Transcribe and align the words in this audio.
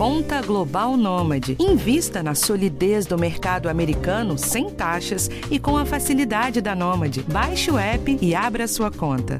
Conta 0.00 0.40
Global 0.40 0.96
Nômade. 0.96 1.58
Invista 1.60 2.22
na 2.22 2.34
solidez 2.34 3.04
do 3.04 3.18
mercado 3.18 3.68
americano 3.68 4.38
sem 4.38 4.70
taxas 4.70 5.28
e 5.50 5.58
com 5.58 5.76
a 5.76 5.84
facilidade 5.84 6.62
da 6.62 6.74
Nômade. 6.74 7.22
Baixe 7.24 7.70
o 7.70 7.78
app 7.78 8.18
e 8.18 8.34
abra 8.34 8.66
sua 8.66 8.90
conta. 8.90 9.38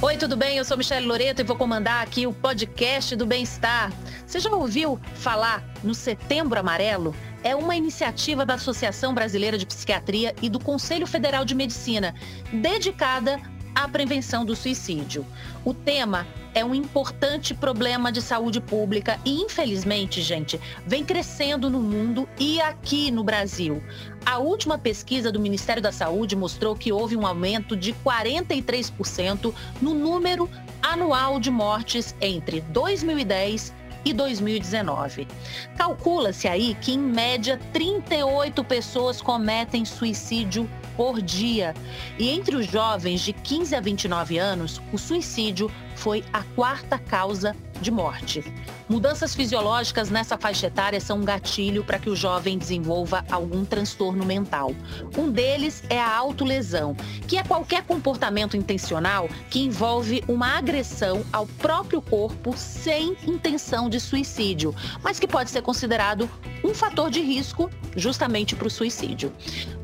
Oi, 0.00 0.16
tudo 0.16 0.34
bem? 0.34 0.56
Eu 0.56 0.64
sou 0.64 0.78
Michelle 0.78 1.04
Loreto 1.04 1.42
e 1.42 1.44
vou 1.44 1.56
comandar 1.56 2.02
aqui 2.02 2.26
o 2.26 2.32
podcast 2.32 3.14
do 3.14 3.26
Bem-Estar. 3.26 3.92
Você 4.26 4.40
já 4.40 4.50
ouviu 4.50 4.98
falar 5.14 5.62
no 5.84 5.94
Setembro 5.94 6.58
Amarelo? 6.58 7.14
É 7.44 7.54
uma 7.54 7.76
iniciativa 7.76 8.46
da 8.46 8.54
Associação 8.54 9.12
Brasileira 9.12 9.58
de 9.58 9.66
Psiquiatria 9.66 10.34
e 10.40 10.48
do 10.48 10.58
Conselho 10.58 11.06
Federal 11.06 11.44
de 11.44 11.54
Medicina, 11.54 12.14
dedicada 12.50 13.38
à 13.78 13.86
prevenção 13.86 14.44
do 14.44 14.56
suicídio. 14.56 15.24
O 15.64 15.72
tema 15.72 16.26
é 16.52 16.64
um 16.64 16.74
importante 16.74 17.54
problema 17.54 18.10
de 18.10 18.20
saúde 18.20 18.60
pública 18.60 19.20
e, 19.24 19.40
infelizmente, 19.40 20.20
gente, 20.20 20.60
vem 20.84 21.04
crescendo 21.04 21.70
no 21.70 21.78
mundo 21.78 22.28
e 22.40 22.60
aqui 22.60 23.12
no 23.12 23.22
Brasil. 23.22 23.80
A 24.26 24.38
última 24.38 24.76
pesquisa 24.76 25.30
do 25.30 25.38
Ministério 25.38 25.80
da 25.80 25.92
Saúde 25.92 26.34
mostrou 26.34 26.74
que 26.74 26.90
houve 26.90 27.16
um 27.16 27.24
aumento 27.24 27.76
de 27.76 27.92
43% 28.04 29.54
no 29.80 29.94
número 29.94 30.50
anual 30.82 31.38
de 31.38 31.50
mortes 31.50 32.16
entre 32.20 32.60
2010 32.62 33.72
e 34.04 34.12
2019. 34.12 35.28
Calcula-se 35.76 36.48
aí 36.48 36.76
que, 36.80 36.94
em 36.94 36.98
média, 36.98 37.60
38 37.72 38.64
pessoas 38.64 39.22
cometem 39.22 39.84
suicídio 39.84 40.68
por 40.98 41.22
dia. 41.22 41.74
E 42.18 42.28
entre 42.28 42.56
os 42.56 42.66
jovens 42.66 43.20
de 43.20 43.32
15 43.32 43.76
a 43.76 43.80
29 43.80 44.36
anos, 44.36 44.82
o 44.92 44.98
suicídio 44.98 45.70
foi 45.94 46.24
a 46.32 46.42
quarta 46.42 46.98
causa 46.98 47.54
de 47.80 47.90
morte. 47.90 48.44
Mudanças 48.88 49.34
fisiológicas 49.34 50.10
nessa 50.10 50.38
faixa 50.38 50.68
etária 50.68 51.00
são 51.00 51.18
um 51.18 51.24
gatilho 51.24 51.84
para 51.84 51.98
que 51.98 52.08
o 52.08 52.16
jovem 52.16 52.56
desenvolva 52.56 53.22
algum 53.30 53.62
transtorno 53.64 54.24
mental. 54.24 54.74
Um 55.16 55.30
deles 55.30 55.82
é 55.90 56.00
a 56.00 56.16
autolesão, 56.16 56.96
que 57.26 57.36
é 57.36 57.44
qualquer 57.44 57.82
comportamento 57.82 58.56
intencional 58.56 59.28
que 59.50 59.60
envolve 59.60 60.24
uma 60.26 60.56
agressão 60.56 61.22
ao 61.32 61.46
próprio 61.46 62.00
corpo 62.00 62.54
sem 62.56 63.14
intenção 63.26 63.88
de 63.88 64.00
suicídio, 64.00 64.74
mas 65.02 65.20
que 65.20 65.28
pode 65.28 65.50
ser 65.50 65.62
considerado 65.62 66.28
um 66.64 66.74
fator 66.74 67.10
de 67.10 67.20
risco 67.20 67.70
justamente 67.96 68.56
para 68.56 68.68
o 68.68 68.70
suicídio. 68.70 69.32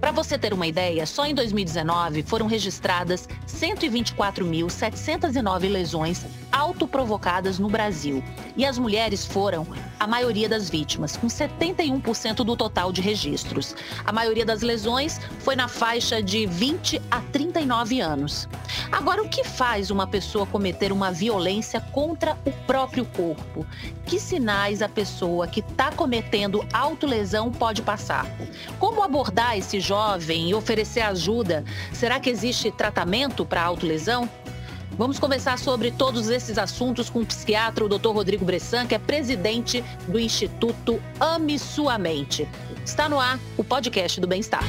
Para 0.00 0.12
você 0.12 0.38
ter 0.38 0.52
uma 0.52 0.66
ideia, 0.66 1.06
só 1.06 1.24
em 1.26 1.34
2019 1.34 2.22
foram 2.22 2.46
registradas 2.46 3.28
124.709 3.46 5.70
lesões 5.70 6.24
autoprovocadas 6.54 7.58
no 7.58 7.68
Brasil. 7.68 8.22
E 8.56 8.64
as 8.64 8.78
mulheres 8.78 9.26
foram 9.26 9.66
a 9.98 10.06
maioria 10.06 10.48
das 10.48 10.70
vítimas, 10.70 11.16
com 11.16 11.26
71% 11.26 12.36
do 12.36 12.56
total 12.56 12.92
de 12.92 13.00
registros. 13.00 13.74
A 14.04 14.12
maioria 14.12 14.46
das 14.46 14.62
lesões 14.62 15.20
foi 15.40 15.56
na 15.56 15.66
faixa 15.66 16.22
de 16.22 16.46
20 16.46 17.02
a 17.10 17.20
39 17.20 18.00
anos. 18.00 18.48
Agora, 18.92 19.22
o 19.22 19.28
que 19.28 19.42
faz 19.42 19.90
uma 19.90 20.06
pessoa 20.06 20.46
cometer 20.46 20.92
uma 20.92 21.10
violência 21.10 21.80
contra 21.80 22.38
o 22.44 22.52
próprio 22.66 23.04
corpo? 23.04 23.66
Que 24.06 24.20
sinais 24.20 24.80
a 24.80 24.88
pessoa 24.88 25.48
que 25.48 25.60
está 25.60 25.90
cometendo 25.90 26.64
autolesão 26.72 27.50
pode 27.50 27.82
passar? 27.82 28.26
Como 28.78 29.02
abordar 29.02 29.58
esse 29.58 29.80
jovem 29.80 30.50
e 30.50 30.54
oferecer 30.54 31.00
ajuda? 31.00 31.64
Será 31.92 32.20
que 32.20 32.30
existe 32.30 32.70
tratamento 32.70 33.44
para 33.44 33.62
autolesão? 33.62 34.28
Vamos 34.96 35.18
conversar 35.18 35.58
sobre 35.58 35.90
todos 35.90 36.28
esses 36.28 36.56
assuntos 36.56 37.10
com 37.10 37.20
o 37.20 37.26
psiquiatra, 37.26 37.84
o 37.84 37.88
Dr. 37.88 38.10
Rodrigo 38.10 38.44
Bressan, 38.44 38.86
que 38.86 38.94
é 38.94 38.98
presidente 38.98 39.82
do 40.06 40.20
Instituto 40.20 41.02
Ame 41.18 41.58
Sua 41.58 41.98
Mente. 41.98 42.48
Está 42.84 43.08
no 43.08 43.18
ar 43.18 43.40
o 43.58 43.64
podcast 43.64 44.20
do 44.20 44.28
Bem-Estar. 44.28 44.62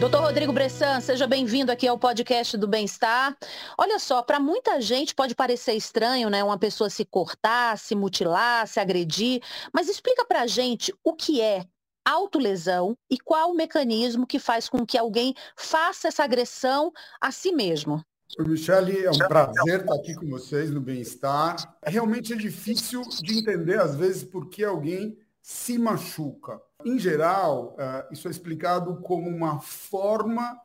Doutor 0.00 0.22
Rodrigo 0.22 0.52
Bressan, 0.52 1.00
seja 1.00 1.26
bem-vindo 1.26 1.70
aqui 1.70 1.86
ao 1.86 1.98
podcast 1.98 2.56
do 2.56 2.66
Bem-Estar. 2.66 3.36
Olha 3.76 3.98
só, 3.98 4.22
para 4.22 4.40
muita 4.40 4.80
gente 4.80 5.14
pode 5.14 5.34
parecer 5.34 5.74
estranho, 5.74 6.30
né? 6.30 6.42
Uma 6.42 6.58
pessoa 6.58 6.88
se 6.88 7.04
cortar, 7.04 7.76
se 7.76 7.94
mutilar, 7.94 8.66
se 8.66 8.80
agredir, 8.80 9.42
mas 9.72 9.88
explica 9.88 10.24
para 10.24 10.40
a 10.40 10.46
gente 10.46 10.94
o 11.04 11.12
que 11.12 11.42
é 11.42 11.66
autolesão 12.04 12.96
e 13.10 13.18
qual 13.18 13.50
o 13.50 13.56
mecanismo 13.56 14.26
que 14.26 14.38
faz 14.38 14.68
com 14.68 14.84
que 14.84 14.98
alguém 14.98 15.34
faça 15.56 16.08
essa 16.08 16.24
agressão 16.24 16.92
a 17.20 17.32
si 17.32 17.52
mesmo. 17.52 18.04
Michele, 18.38 19.04
é 19.04 19.10
um 19.10 19.18
prazer 19.18 19.80
estar 19.80 19.94
aqui 19.94 20.14
com 20.14 20.28
vocês 20.28 20.70
no 20.70 20.80
Bem-Estar. 20.80 21.56
Realmente 21.84 22.32
é 22.32 22.36
difícil 22.36 23.02
de 23.22 23.38
entender, 23.38 23.80
às 23.80 23.94
vezes, 23.94 24.24
por 24.24 24.48
que 24.48 24.64
alguém 24.64 25.16
se 25.40 25.78
machuca. 25.78 26.60
Em 26.84 26.98
geral, 26.98 27.76
eh, 27.78 28.08
isso 28.10 28.26
é 28.26 28.30
explicado 28.30 28.96
como 29.02 29.28
uma 29.28 29.60
forma 29.60 30.58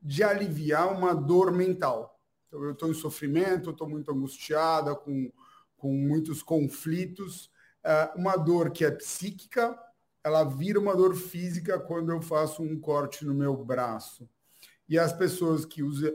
de 0.00 0.22
aliviar 0.22 0.92
uma 0.92 1.14
dor 1.14 1.50
mental. 1.50 2.20
Então, 2.46 2.62
eu 2.62 2.72
estou 2.72 2.90
em 2.90 2.94
sofrimento, 2.94 3.70
estou 3.70 3.88
muito 3.88 4.12
angustiada, 4.12 4.94
com, 4.94 5.32
com 5.76 5.92
muitos 5.92 6.42
conflitos. 6.42 7.50
Eh, 7.82 8.12
uma 8.14 8.36
dor 8.36 8.70
que 8.70 8.84
é 8.84 8.90
psíquica, 8.90 9.76
ela 10.26 10.42
vira 10.42 10.80
uma 10.80 10.92
dor 10.92 11.14
física 11.14 11.78
quando 11.78 12.10
eu 12.10 12.20
faço 12.20 12.60
um 12.60 12.76
corte 12.80 13.24
no 13.24 13.32
meu 13.32 13.56
braço. 13.64 14.28
E 14.88 14.98
as 14.98 15.12
pessoas 15.12 15.64
que 15.64 15.84
usam, 15.84 16.12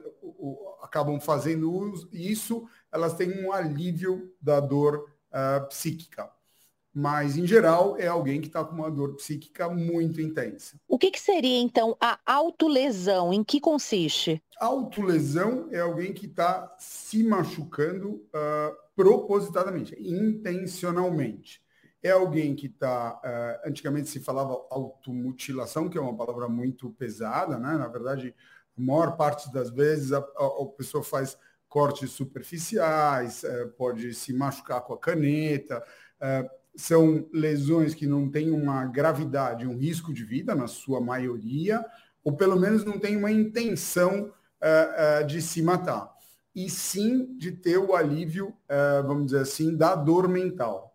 acabam 0.81 1.17
fazendo 1.17 1.93
isso, 2.11 2.67
elas 2.91 3.13
têm 3.13 3.41
um 3.41 3.53
alívio 3.53 4.29
da 4.41 4.59
dor 4.59 5.09
uh, 5.31 5.65
psíquica. 5.69 6.29
Mas, 6.93 7.37
em 7.37 7.47
geral, 7.47 7.95
é 7.97 8.07
alguém 8.07 8.41
que 8.41 8.47
está 8.47 8.65
com 8.65 8.75
uma 8.75 8.91
dor 8.91 9.15
psíquica 9.15 9.69
muito 9.69 10.19
intensa. 10.19 10.77
O 10.89 10.97
que, 10.97 11.09
que 11.09 11.19
seria, 11.19 11.61
então, 11.61 11.95
a 11.97 12.19
autolesão? 12.25 13.31
Em 13.31 13.45
que 13.45 13.61
consiste? 13.61 14.43
Autolesão 14.59 15.69
é 15.71 15.79
alguém 15.79 16.11
que 16.11 16.25
está 16.25 16.75
se 16.77 17.23
machucando 17.23 18.15
uh, 18.15 18.75
propositadamente, 18.93 19.95
intencionalmente 19.97 21.61
é 22.03 22.11
alguém 22.11 22.55
que 22.55 22.67
está. 22.67 23.13
Uh, 23.13 23.19
eh, 23.23 23.61
antigamente 23.65 24.09
se 24.09 24.19
falava 24.19 24.53
automutilação, 24.71 25.87
que 25.87 25.97
é 25.97 26.01
uma 26.01 26.15
palavra 26.15 26.49
muito 26.49 26.89
pesada, 26.91 27.59
né? 27.59 27.77
Na 27.77 27.87
verdade, 27.87 28.33
a 28.77 28.81
maior 28.81 29.15
parte 29.15 29.51
das 29.53 29.69
vezes 29.69 30.11
a, 30.11 30.17
a, 30.17 30.21
a 30.21 30.65
pessoa 30.77 31.03
faz 31.03 31.37
cortes 31.69 32.11
superficiais, 32.11 33.43
uh, 33.43 33.69
pode 33.77 34.13
se 34.13 34.33
machucar 34.33 34.81
com 34.81 34.93
a 34.93 34.99
caneta. 34.99 35.83
Uh, 36.19 36.49
são 36.75 37.27
lesões 37.33 37.93
que 37.93 38.07
não 38.07 38.29
têm 38.29 38.49
uma 38.49 38.85
gravidade, 38.85 39.67
um 39.67 39.77
risco 39.77 40.13
de 40.13 40.23
vida, 40.23 40.55
na 40.55 40.67
sua 40.67 41.01
maioria, 41.01 41.85
ou 42.23 42.35
pelo 42.35 42.57
menos 42.57 42.85
não 42.85 42.97
tem 42.97 43.17
uma 43.17 43.31
intenção 43.31 44.31
de 45.27 45.41
se 45.41 45.61
matar. 45.61 46.09
E 46.55 46.69
sim 46.69 47.35
de 47.35 47.51
ter 47.51 47.77
o 47.77 47.93
alívio, 47.93 48.55
vamos 49.05 49.25
dizer 49.25 49.39
assim, 49.39 49.75
da 49.75 49.95
dor 49.95 50.29
mental. 50.29 50.90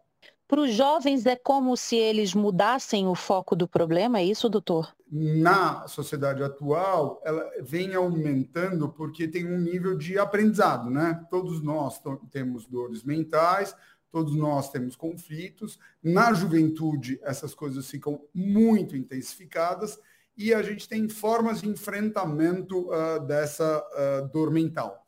Para 0.48 0.60
os 0.60 0.72
jovens 0.72 1.26
é 1.26 1.34
como 1.34 1.76
se 1.76 1.96
eles 1.96 2.32
mudassem 2.32 3.08
o 3.08 3.16
foco 3.16 3.56
do 3.56 3.66
problema, 3.66 4.20
é 4.20 4.24
isso, 4.24 4.48
doutor? 4.48 4.94
Na 5.10 5.88
sociedade 5.88 6.42
atual, 6.42 7.20
ela 7.24 7.44
vem 7.62 7.94
aumentando 7.94 8.88
porque 8.88 9.26
tem 9.26 9.46
um 9.46 9.58
nível 9.58 9.96
de 9.96 10.18
aprendizado, 10.18 10.88
né? 10.88 11.24
Todos 11.30 11.60
nós 11.62 12.00
temos 12.30 12.66
dores 12.66 13.02
mentais, 13.02 13.74
todos 14.10 14.36
nós 14.36 14.70
temos 14.70 14.94
conflitos. 14.94 15.80
Na 16.02 16.32
juventude, 16.32 17.18
essas 17.22 17.52
coisas 17.52 17.90
ficam 17.90 18.20
muito 18.32 18.96
intensificadas 18.96 19.98
e 20.36 20.54
a 20.54 20.62
gente 20.62 20.88
tem 20.88 21.08
formas 21.08 21.60
de 21.60 21.68
enfrentamento 21.68 22.88
uh, 22.88 23.18
dessa 23.26 23.78
uh, 23.78 24.28
dor 24.32 24.52
mental. 24.52 25.04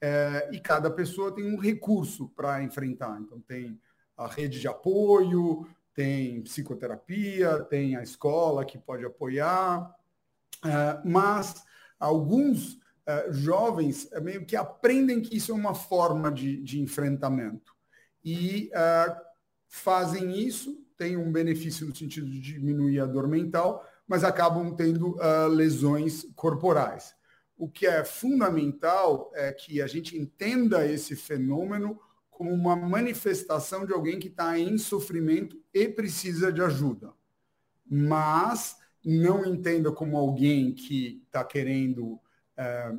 É, 0.00 0.48
e 0.52 0.60
cada 0.60 0.90
pessoa 0.90 1.34
tem 1.34 1.44
um 1.44 1.58
recurso 1.58 2.28
para 2.28 2.62
enfrentar. 2.62 3.18
Então, 3.20 3.40
tem 3.40 3.80
a 4.18 4.26
rede 4.26 4.60
de 4.60 4.66
apoio, 4.66 5.64
tem 5.94 6.42
psicoterapia, 6.42 7.62
tem 7.64 7.96
a 7.96 8.02
escola 8.02 8.64
que 8.64 8.76
pode 8.76 9.04
apoiar, 9.04 9.94
é, 10.64 11.00
mas 11.04 11.62
alguns 11.98 12.78
é, 13.06 13.32
jovens 13.32 14.10
é, 14.12 14.20
meio 14.20 14.44
que 14.44 14.56
aprendem 14.56 15.20
que 15.20 15.36
isso 15.36 15.52
é 15.52 15.54
uma 15.54 15.74
forma 15.74 16.30
de, 16.30 16.60
de 16.62 16.80
enfrentamento 16.80 17.72
e 18.24 18.70
fazem 19.68 20.38
isso, 20.38 20.84
tem 20.96 21.16
um 21.16 21.32
benefício 21.32 21.86
no 21.86 21.96
sentido 21.96 22.28
de 22.28 22.40
diminuir 22.40 23.00
a 23.00 23.06
dor 23.06 23.26
mental, 23.26 23.86
mas 24.06 24.24
acabam 24.24 24.74
tendo 24.74 25.16
lesões 25.50 26.26
corporais. 26.34 27.14
O 27.56 27.68
que 27.68 27.86
é 27.86 28.04
fundamental 28.04 29.30
é 29.34 29.52
que 29.52 29.80
a 29.80 29.86
gente 29.86 30.18
entenda 30.18 30.86
esse 30.86 31.16
fenômeno 31.16 31.98
como 32.38 32.52
uma 32.52 32.76
manifestação 32.76 33.84
de 33.84 33.92
alguém 33.92 34.20
que 34.20 34.28
está 34.28 34.56
em 34.56 34.78
sofrimento 34.78 35.60
e 35.74 35.88
precisa 35.88 36.52
de 36.52 36.62
ajuda. 36.62 37.12
Mas 37.84 38.76
não 39.04 39.44
entenda 39.44 39.90
como 39.90 40.16
alguém 40.16 40.72
que 40.72 41.20
está 41.26 41.42
querendo 41.42 42.20
é, 42.56 42.92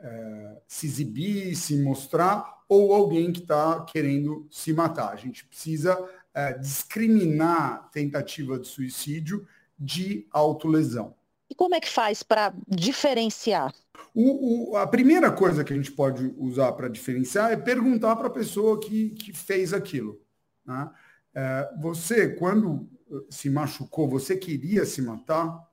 é, 0.00 0.56
se 0.66 0.86
exibir, 0.86 1.54
se 1.54 1.80
mostrar, 1.80 2.64
ou 2.68 2.92
alguém 2.92 3.32
que 3.32 3.42
está 3.42 3.84
querendo 3.84 4.48
se 4.50 4.72
matar. 4.72 5.12
A 5.12 5.16
gente 5.16 5.46
precisa 5.46 5.96
é, 6.34 6.54
discriminar 6.54 7.88
tentativa 7.92 8.58
de 8.58 8.66
suicídio 8.66 9.46
de 9.78 10.26
autolesão. 10.32 11.14
E 11.48 11.54
como 11.54 11.76
é 11.76 11.80
que 11.80 11.88
faz 11.88 12.24
para 12.24 12.52
diferenciar? 12.66 13.72
O, 14.14 14.72
o, 14.72 14.76
a 14.76 14.86
primeira 14.86 15.30
coisa 15.30 15.62
que 15.62 15.72
a 15.72 15.76
gente 15.76 15.92
pode 15.92 16.34
usar 16.36 16.72
para 16.72 16.88
diferenciar 16.88 17.52
é 17.52 17.56
perguntar 17.56 18.16
para 18.16 18.26
a 18.26 18.30
pessoa 18.30 18.80
que, 18.80 19.10
que 19.10 19.32
fez 19.32 19.72
aquilo. 19.72 20.20
Né? 20.64 20.90
É, 21.34 21.70
você, 21.80 22.34
quando 22.34 22.88
se 23.28 23.50
machucou, 23.50 24.08
você 24.08 24.36
queria 24.36 24.84
se 24.84 25.02
matar? 25.02 25.68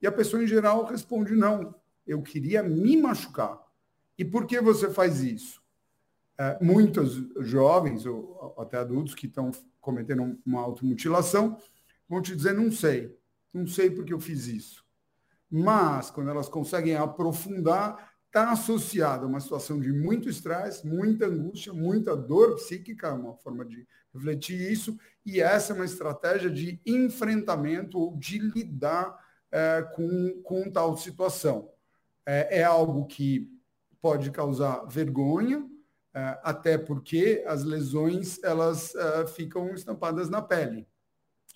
E 0.00 0.06
a 0.06 0.12
pessoa, 0.12 0.42
em 0.42 0.46
geral, 0.46 0.84
responde: 0.84 1.34
não, 1.34 1.74
eu 2.06 2.22
queria 2.22 2.62
me 2.62 2.96
machucar. 2.96 3.60
E 4.18 4.24
por 4.24 4.46
que 4.46 4.60
você 4.60 4.90
faz 4.90 5.22
isso? 5.22 5.62
É, 6.38 6.58
muitos 6.62 7.16
jovens, 7.40 8.06
ou 8.06 8.54
até 8.58 8.78
adultos, 8.78 9.14
que 9.14 9.26
estão 9.26 9.50
cometendo 9.80 10.38
uma 10.44 10.60
automutilação, 10.60 11.58
vão 12.08 12.20
te 12.20 12.34
dizer: 12.34 12.54
não 12.54 12.70
sei, 12.70 13.16
não 13.52 13.66
sei 13.66 13.90
porque 13.90 14.12
eu 14.12 14.20
fiz 14.20 14.46
isso. 14.46 14.83
Mas, 15.56 16.10
quando 16.10 16.30
elas 16.30 16.48
conseguem 16.48 16.96
aprofundar, 16.96 18.12
está 18.26 18.50
associado 18.50 19.24
a 19.24 19.28
uma 19.28 19.38
situação 19.38 19.78
de 19.78 19.92
muito 19.92 20.28
estresse, 20.28 20.84
muita 20.84 21.26
angústia, 21.26 21.72
muita 21.72 22.16
dor 22.16 22.56
psíquica, 22.56 23.14
uma 23.14 23.36
forma 23.36 23.64
de 23.64 23.86
refletir 24.12 24.60
isso, 24.72 24.98
e 25.24 25.40
essa 25.40 25.72
é 25.72 25.76
uma 25.76 25.84
estratégia 25.84 26.50
de 26.50 26.80
enfrentamento 26.84 28.00
ou 28.00 28.16
de 28.16 28.40
lidar 28.40 29.16
é, 29.52 29.82
com, 29.94 30.42
com 30.42 30.68
tal 30.68 30.96
situação. 30.96 31.70
É, 32.26 32.58
é, 32.58 32.64
algo 32.64 33.06
que 33.06 33.48
pode 34.02 34.32
causar 34.32 34.84
vergonha, 34.88 35.64
é, 36.12 36.40
até 36.42 36.76
porque 36.76 37.44
as 37.46 37.62
lesões 37.62 38.42
elas 38.42 38.92
é, 38.96 39.28
ficam 39.28 39.72
estampadas 39.72 40.28
na 40.28 40.42
pele. 40.42 40.88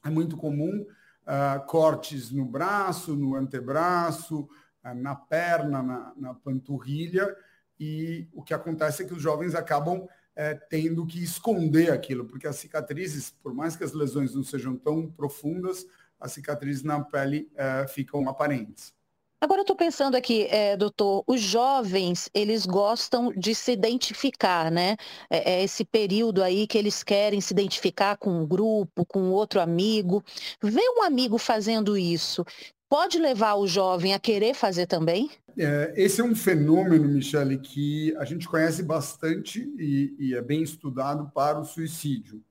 É 0.04 0.08
muito 0.08 0.36
comum 0.36 0.86
é, 1.28 1.58
cortes 1.66 2.30
no 2.30 2.46
braço, 2.46 3.14
no 3.14 3.36
antebraço, 3.36 4.48
é, 4.82 4.94
na 4.94 5.14
perna, 5.14 5.82
na, 5.82 6.12
na, 6.16 6.34
panturrilha, 6.34 7.36
e 7.78 8.26
o 8.32 8.42
que 8.42 8.54
acontece 8.54 9.02
é 9.02 9.06
que 9.06 9.12
os 9.12 9.20
jovens 9.20 9.54
acabam 9.54 10.08
é, 10.34 10.54
tendo 10.54 11.06
que 11.06 11.22
esconder 11.22 11.92
aquilo, 11.92 12.24
porque 12.24 12.46
as 12.46 12.56
cicatrizes, 12.56 13.30
por 13.30 13.52
mais 13.52 13.76
que 13.76 13.84
as 13.84 13.92
lesões 13.92 14.34
não 14.34 14.42
sejam 14.42 14.74
tão 14.74 15.06
profundas, 15.10 15.84
as 16.18 16.32
cicatrizes 16.32 16.82
na 16.82 17.04
pele 17.04 17.52
é, 17.54 17.86
ficam 17.86 18.26
aparentes. 18.26 18.94
Agora 19.40 19.60
eu 19.60 19.62
estou 19.62 19.76
pensando 19.76 20.16
aqui, 20.16 20.48
é, 20.50 20.76
doutor, 20.76 21.22
os 21.24 21.40
jovens, 21.40 22.28
eles 22.34 22.66
gostam 22.66 23.32
de 23.32 23.54
se 23.54 23.70
identificar, 23.70 24.68
né? 24.68 24.96
É, 25.30 25.52
é, 25.52 25.64
esse 25.64 25.84
período 25.84 26.42
aí 26.42 26.66
que 26.66 26.76
eles 26.76 27.04
querem 27.04 27.40
se 27.40 27.52
identificar 27.52 28.16
com 28.16 28.30
um 28.30 28.44
grupo, 28.44 29.06
com 29.06 29.30
outro 29.30 29.60
amigo. 29.60 30.24
Ver 30.60 30.88
um 30.98 31.04
amigo 31.04 31.38
fazendo 31.38 31.96
isso, 31.96 32.44
pode 32.88 33.16
levar 33.16 33.54
o 33.54 33.68
jovem 33.68 34.12
a 34.12 34.18
querer 34.18 34.54
fazer 34.54 34.86
também? 34.86 35.30
É, 35.56 35.92
esse 35.96 36.20
é 36.20 36.24
um 36.24 36.34
fenômeno, 36.34 37.08
Michele, 37.08 37.58
que 37.58 38.12
a 38.16 38.24
gente 38.24 38.48
conhece 38.48 38.82
bastante 38.82 39.72
e, 39.78 40.16
e 40.18 40.34
é 40.34 40.42
bem 40.42 40.62
estudado 40.62 41.30
para 41.32 41.60
o 41.60 41.64
suicídio. 41.64 42.42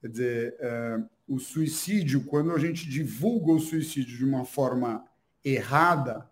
Quer 0.00 0.08
dizer, 0.08 0.56
é, 0.58 0.98
o 1.28 1.38
suicídio, 1.38 2.24
quando 2.24 2.50
a 2.52 2.58
gente 2.58 2.88
divulga 2.88 3.52
o 3.52 3.60
suicídio 3.60 4.16
de 4.16 4.24
uma 4.24 4.46
forma 4.46 5.04
errada 5.44 6.29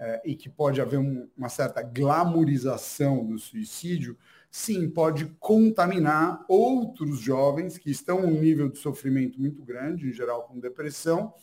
é, 0.00 0.22
e 0.24 0.34
que 0.34 0.48
pode 0.48 0.80
haver 0.80 0.98
um, 0.98 1.28
uma 1.36 1.50
certa 1.50 1.82
glamorização 1.82 3.26
do 3.26 3.38
suicídio, 3.38 4.16
sim, 4.50 4.88
pode 4.88 5.26
contaminar 5.38 6.42
outros 6.48 7.20
jovens 7.20 7.76
que 7.76 7.90
estão 7.90 8.24
um 8.24 8.40
nível 8.40 8.70
de 8.70 8.78
sofrimento 8.78 9.38
muito 9.38 9.62
grande, 9.62 10.08
em 10.08 10.12
geral 10.12 10.44
com 10.44 10.58
depressão, 10.58 11.34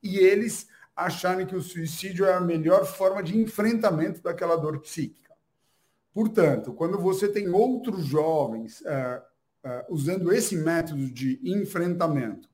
e 0.00 0.16
eles 0.16 0.68
acharem 0.94 1.44
que 1.44 1.56
o 1.56 1.60
suicídio 1.60 2.24
é 2.24 2.34
a 2.34 2.40
melhor 2.40 2.86
forma 2.86 3.20
de 3.20 3.36
enfrentamento 3.36 4.22
daquela 4.22 4.54
dor 4.54 4.80
psíquica. 4.80 5.34
Portanto, 6.12 6.72
quando 6.72 6.96
você 7.00 7.26
tem 7.26 7.48
outros 7.48 8.06
jovens 8.06 8.80
uh, 8.82 9.20
uh, 9.68 9.92
usando 9.92 10.32
esse 10.32 10.56
método 10.56 11.10
de 11.10 11.40
enfrentamento 11.42 12.48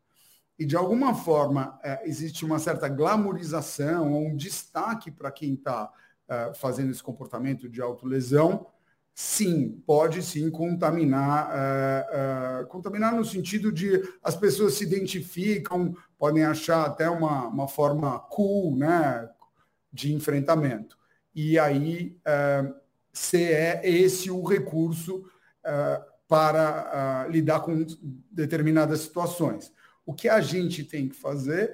e 0.61 0.67
de 0.67 0.77
alguma 0.77 1.15
forma 1.15 1.81
uh, 1.83 2.05
existe 2.07 2.45
uma 2.45 2.59
certa 2.59 2.87
glamorização 2.87 4.13
ou 4.13 4.27
um 4.27 4.37
destaque 4.37 5.11
para 5.11 5.33
quem 5.33 5.55
está 5.55 5.91
fazendo 6.55 6.93
esse 6.93 7.03
comportamento 7.03 7.69
de 7.69 7.83
autolesão, 7.83 8.69
sim, 9.13 9.83
pode 9.85 10.23
sim 10.23 10.49
contaminar, 10.49 11.51
uh, 11.51 12.63
uh, 12.63 12.67
contaminar 12.69 13.13
no 13.13 13.25
sentido 13.25 13.73
de 13.73 14.01
as 14.23 14.37
pessoas 14.37 14.75
se 14.75 14.85
identificam, 14.85 15.93
podem 16.17 16.45
achar 16.45 16.87
até 16.87 17.11
uma, 17.11 17.49
uma 17.49 17.67
forma 17.67 18.17
cool, 18.31 18.77
né, 18.77 19.29
de 19.93 20.15
enfrentamento. 20.15 20.97
E 21.35 21.59
aí 21.59 22.17
se 23.13 23.43
é 23.43 23.81
esse 23.85 24.31
o 24.31 24.45
recurso 24.45 25.25
para 26.29 27.27
lidar 27.29 27.59
com 27.59 27.85
determinadas 28.31 29.01
situações. 29.01 29.73
O 30.11 30.13
que 30.13 30.29
a 30.29 30.41
gente 30.41 30.83
tem 30.83 31.09
que 31.09 31.15
fazer 31.15 31.73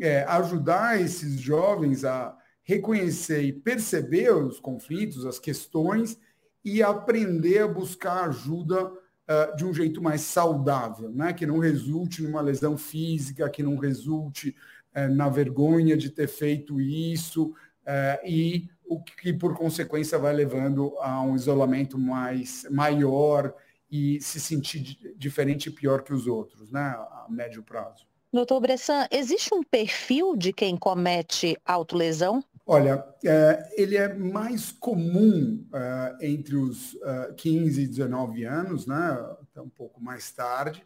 é 0.00 0.22
ajudar 0.22 0.98
esses 0.98 1.38
jovens 1.38 2.06
a 2.06 2.34
reconhecer 2.62 3.42
e 3.42 3.52
perceber 3.52 4.30
os 4.32 4.58
conflitos, 4.58 5.26
as 5.26 5.38
questões 5.38 6.18
e 6.64 6.82
aprender 6.82 7.58
a 7.58 7.68
buscar 7.68 8.30
ajuda 8.30 8.86
uh, 8.86 9.56
de 9.56 9.66
um 9.66 9.74
jeito 9.74 10.00
mais 10.00 10.22
saudável, 10.22 11.10
né? 11.10 11.34
que 11.34 11.44
não 11.44 11.58
resulte 11.58 12.22
numa 12.22 12.40
lesão 12.40 12.78
física, 12.78 13.50
que 13.50 13.62
não 13.62 13.76
resulte 13.76 14.56
uh, 14.96 15.14
na 15.14 15.28
vergonha 15.28 15.98
de 15.98 16.08
ter 16.08 16.28
feito 16.28 16.80
isso 16.80 17.48
uh, 17.50 18.26
e 18.26 18.70
o 18.86 19.02
que 19.02 19.34
por 19.34 19.54
consequência 19.54 20.18
vai 20.18 20.32
levando 20.32 20.96
a 21.00 21.20
um 21.20 21.36
isolamento 21.36 21.98
mais 21.98 22.66
maior 22.70 23.54
e 23.90 24.20
se 24.20 24.40
sentir 24.40 24.98
diferente 25.16 25.68
e 25.68 25.72
pior 25.72 26.02
que 26.02 26.12
os 26.12 26.26
outros, 26.26 26.70
né, 26.70 26.80
a 26.80 27.26
médio 27.28 27.62
prazo. 27.62 28.06
Doutor 28.32 28.60
Bressan, 28.60 29.06
existe 29.10 29.54
um 29.54 29.62
perfil 29.62 30.36
de 30.36 30.52
quem 30.52 30.76
comete 30.76 31.56
autolesão? 31.64 32.44
Olha, 32.66 33.04
é, 33.24 33.74
ele 33.76 33.96
é 33.96 34.12
mais 34.12 34.72
comum 34.72 35.64
é, 35.72 36.26
entre 36.26 36.56
os 36.56 36.96
é, 37.00 37.32
15 37.34 37.80
e 37.80 37.86
19 37.86 38.44
anos, 38.44 38.86
né, 38.86 38.96
até 39.40 39.60
um 39.60 39.68
pouco 39.68 40.02
mais 40.02 40.32
tarde. 40.32 40.84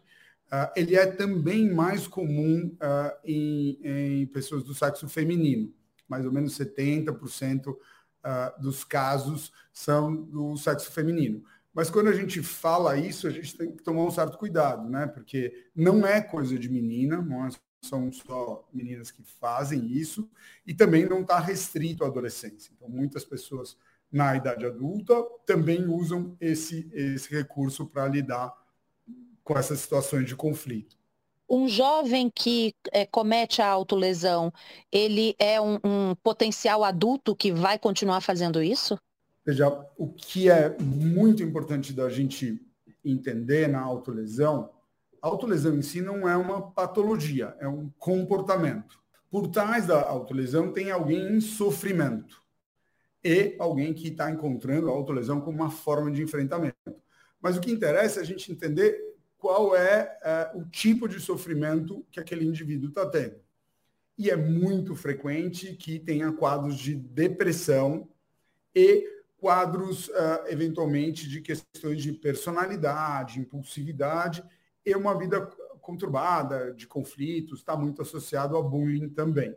É, 0.51 0.71
ele 0.75 0.95
é 0.95 1.07
também 1.07 1.73
mais 1.73 2.07
comum 2.07 2.75
é, 2.79 3.17
em, 3.25 3.79
em, 3.83 4.25
pessoas 4.27 4.63
do 4.63 4.75
sexo 4.75 5.09
feminino. 5.09 5.73
Mais 6.07 6.25
ou 6.25 6.31
menos 6.31 6.57
70% 6.57 7.75
é, 8.23 8.53
dos 8.59 8.83
casos 8.83 9.51
são 9.73 10.15
do 10.15 10.55
sexo 10.57 10.91
feminino. 10.91 11.43
Mas 11.73 11.89
quando 11.89 12.09
a 12.09 12.13
gente 12.13 12.43
fala 12.43 12.97
isso, 12.97 13.27
a 13.27 13.31
gente 13.31 13.57
tem 13.57 13.71
que 13.71 13.83
tomar 13.83 14.03
um 14.03 14.11
certo 14.11 14.37
cuidado, 14.37 14.89
né? 14.89 15.07
Porque 15.07 15.69
não 15.75 16.05
é 16.05 16.21
coisa 16.21 16.57
de 16.59 16.69
menina, 16.69 17.21
não 17.21 17.45
é 17.45 17.49
são 17.83 18.11
só 18.11 18.67
meninas 18.71 19.09
que 19.09 19.23
fazem 19.23 19.87
isso, 19.87 20.29
e 20.65 20.73
também 20.73 21.07
não 21.07 21.21
está 21.21 21.39
restrito 21.39 22.03
à 22.03 22.07
adolescência. 22.07 22.71
Então, 22.75 22.87
muitas 22.87 23.25
pessoas 23.25 23.75
na 24.11 24.35
idade 24.35 24.65
adulta 24.65 25.15
também 25.45 25.87
usam 25.87 26.35
esse, 26.39 26.89
esse 26.93 27.33
recurso 27.33 27.85
para 27.87 28.07
lidar 28.07 28.53
com 29.43 29.57
essas 29.57 29.79
situações 29.79 30.27
de 30.27 30.35
conflito. 30.35 30.95
Um 31.49 31.67
jovem 31.67 32.29
que 32.29 32.73
é, 32.91 33.05
comete 33.05 33.61
a 33.61 33.67
autolesão, 33.67 34.53
ele 34.91 35.35
é 35.39 35.59
um, 35.59 35.79
um 35.83 36.15
potencial 36.23 36.83
adulto 36.83 37.35
que 37.35 37.51
vai 37.51 37.79
continuar 37.79 38.21
fazendo 38.21 38.61
isso? 38.61 38.97
Veja, 39.45 39.69
o 39.97 40.11
que 40.11 40.49
é 40.49 40.77
muito 40.79 41.41
importante 41.41 41.93
da 41.93 42.09
gente 42.09 42.61
entender 43.03 43.67
na 43.67 43.81
autolesão 43.81 44.69
a 45.21 45.27
autolesão 45.27 45.75
em 45.75 45.83
si 45.83 46.01
não 46.01 46.27
é 46.27 46.35
uma 46.35 46.71
patologia, 46.71 47.55
é 47.59 47.67
um 47.67 47.89
comportamento. 47.99 48.99
Por 49.29 49.47
trás 49.47 49.85
da 49.85 50.01
autolesão 50.01 50.73
tem 50.73 50.89
alguém 50.89 51.35
em 51.35 51.39
sofrimento 51.39 52.41
e 53.23 53.55
alguém 53.59 53.93
que 53.93 54.07
está 54.07 54.31
encontrando 54.31 54.89
a 54.89 54.91
autolesão 54.91 55.39
como 55.39 55.57
uma 55.57 55.69
forma 55.69 56.11
de 56.11 56.23
enfrentamento. 56.23 56.75
Mas 57.39 57.55
o 57.55 57.61
que 57.61 57.71
interessa 57.71 58.19
é 58.19 58.23
a 58.23 58.25
gente 58.25 58.51
entender 58.51 58.99
qual 59.37 59.75
é, 59.75 60.17
é 60.23 60.51
o 60.55 60.65
tipo 60.65 61.07
de 61.07 61.19
sofrimento 61.19 62.05
que 62.11 62.19
aquele 62.19 62.45
indivíduo 62.45 62.89
está 62.89 63.07
tendo. 63.07 63.39
E 64.17 64.29
é 64.29 64.35
muito 64.35 64.95
frequente 64.95 65.75
que 65.75 65.99
tenha 65.99 66.31
quadros 66.31 66.77
de 66.77 66.95
depressão 66.95 68.09
e 68.75 69.07
quadros, 69.41 70.07
uh, 70.07 70.45
eventualmente, 70.47 71.27
de 71.27 71.41
questões 71.41 72.01
de 72.01 72.13
personalidade, 72.13 73.41
impulsividade 73.41 74.41
e 74.85 74.95
uma 74.95 75.17
vida 75.17 75.41
conturbada, 75.81 76.73
de 76.73 76.87
conflitos, 76.87 77.59
está 77.59 77.75
muito 77.75 78.01
associado 78.01 78.55
ao 78.55 78.63
bullying 78.63 79.09
também. 79.09 79.53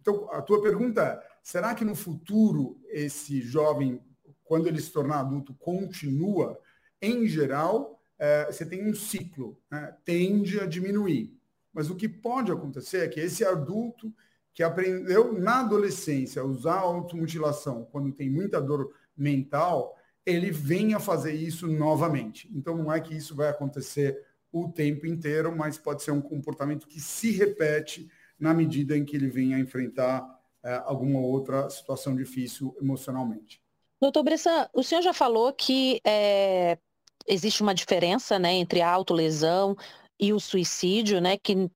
Então, 0.00 0.30
a 0.30 0.40
tua 0.40 0.62
pergunta 0.62 1.02
é, 1.02 1.22
será 1.42 1.74
que 1.74 1.84
no 1.84 1.96
futuro 1.96 2.78
esse 2.92 3.40
jovem 3.40 4.00
quando 4.46 4.68
ele 4.68 4.80
se 4.80 4.90
tornar 4.90 5.20
adulto, 5.20 5.52
continua, 5.54 6.58
em 7.02 7.26
geral, 7.26 8.00
é, 8.18 8.46
você 8.46 8.64
tem 8.64 8.88
um 8.88 8.94
ciclo, 8.94 9.60
né? 9.70 9.94
tende 10.04 10.58
a 10.60 10.66
diminuir. 10.66 11.36
Mas 11.72 11.90
o 11.90 11.96
que 11.96 12.08
pode 12.08 12.50
acontecer 12.50 12.98
é 12.98 13.08
que 13.08 13.20
esse 13.20 13.44
adulto 13.44 14.14
que 14.54 14.62
aprendeu 14.62 15.38
na 15.38 15.60
adolescência 15.60 16.40
a 16.40 16.44
usar 16.44 16.76
a 16.76 16.80
automutilação 16.80 17.86
quando 17.92 18.12
tem 18.12 18.30
muita 18.30 18.60
dor 18.60 18.94
mental, 19.16 19.96
ele 20.24 20.50
venha 20.50 20.98
fazer 20.98 21.32
isso 21.32 21.66
novamente. 21.68 22.50
Então 22.54 22.76
não 22.76 22.92
é 22.92 23.00
que 23.00 23.14
isso 23.14 23.34
vai 23.34 23.48
acontecer 23.48 24.24
o 24.52 24.68
tempo 24.68 25.06
inteiro, 25.06 25.54
mas 25.54 25.78
pode 25.78 26.02
ser 26.02 26.10
um 26.10 26.20
comportamento 26.20 26.86
que 26.86 27.00
se 27.00 27.30
repete 27.30 28.08
na 28.38 28.52
medida 28.52 28.96
em 28.96 29.04
que 29.04 29.16
ele 29.16 29.28
venha 29.28 29.58
enfrentar 29.58 30.26
é, 30.64 30.82
alguma 30.84 31.20
outra 31.20 31.70
situação 31.70 32.14
difícil 32.14 32.76
emocionalmente. 32.80 33.62
Doutor 34.00 34.22
Bressan, 34.22 34.68
o 34.74 34.82
senhor 34.82 35.00
já 35.00 35.12
falou 35.12 35.52
que 35.52 36.00
é, 36.04 36.76
existe 37.26 37.62
uma 37.62 37.74
diferença 37.74 38.38
né, 38.38 38.52
entre 38.54 38.82
autolesão 38.82 39.76
e 40.18 40.32
o 40.32 40.40
suicídio, 40.40 41.20
né? 41.20 41.36
Que 41.36 41.54
né, 41.54 41.70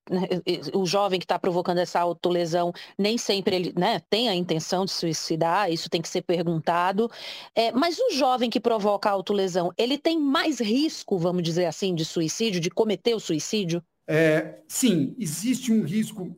o 0.74 0.86
jovem 0.86 1.18
que 1.18 1.24
está 1.24 1.38
provocando 1.38 1.78
essa 1.78 2.00
autolesão 2.00 2.72
nem 2.98 3.18
sempre 3.18 3.56
ele 3.56 3.72
né, 3.76 4.00
tem 4.08 4.28
a 4.28 4.34
intenção 4.34 4.84
de 4.84 4.92
suicidar, 4.92 5.70
isso 5.70 5.90
tem 5.90 6.00
que 6.00 6.08
ser 6.08 6.22
perguntado. 6.22 7.10
É, 7.54 7.72
mas 7.72 7.98
o 7.98 8.12
jovem 8.12 8.50
que 8.50 8.60
provoca 8.60 9.08
a 9.08 9.12
autolesão, 9.12 9.72
ele 9.76 9.98
tem 9.98 10.18
mais 10.18 10.60
risco, 10.60 11.18
vamos 11.18 11.42
dizer 11.42 11.66
assim, 11.66 11.94
de 11.94 12.04
suicídio, 12.04 12.60
de 12.60 12.70
cometer 12.70 13.14
o 13.14 13.20
suicídio? 13.20 13.82
É, 14.06 14.58
sim, 14.66 15.14
existe 15.18 15.72
um 15.72 15.82
risco 15.82 16.36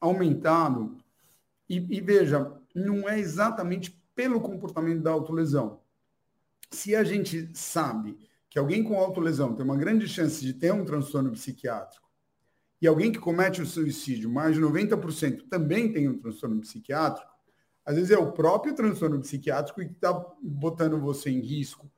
aumentado. 0.00 0.96
E, 1.68 1.76
e 1.76 2.00
veja, 2.00 2.52
não 2.74 3.08
é 3.08 3.18
exatamente 3.18 3.96
pelo 4.14 4.40
comportamento 4.40 5.02
da 5.02 5.10
autolesão. 5.10 5.80
Se 6.70 6.94
a 6.94 7.04
gente 7.04 7.48
sabe 7.54 8.16
que 8.52 8.58
alguém 8.58 8.84
com 8.84 8.98
autolesão 8.98 9.54
tem 9.54 9.64
uma 9.64 9.78
grande 9.78 10.06
chance 10.06 10.44
de 10.44 10.52
ter 10.52 10.70
um 10.74 10.84
transtorno 10.84 11.32
psiquiátrico 11.32 12.06
e 12.82 12.86
alguém 12.86 13.10
que 13.10 13.18
comete 13.18 13.62
o 13.62 13.66
suicídio, 13.66 14.28
mais 14.28 14.56
de 14.56 14.60
90% 14.60 15.48
também 15.48 15.90
tem 15.90 16.06
um 16.06 16.18
transtorno 16.18 16.60
psiquiátrico, 16.60 17.32
às 17.82 17.94
vezes 17.94 18.10
é 18.10 18.18
o 18.18 18.32
próprio 18.32 18.74
transtorno 18.74 19.18
psiquiátrico 19.20 19.80
que 19.80 19.92
está 19.92 20.12
botando 20.42 21.00
você 21.00 21.30
em 21.30 21.40
risco, 21.40 21.90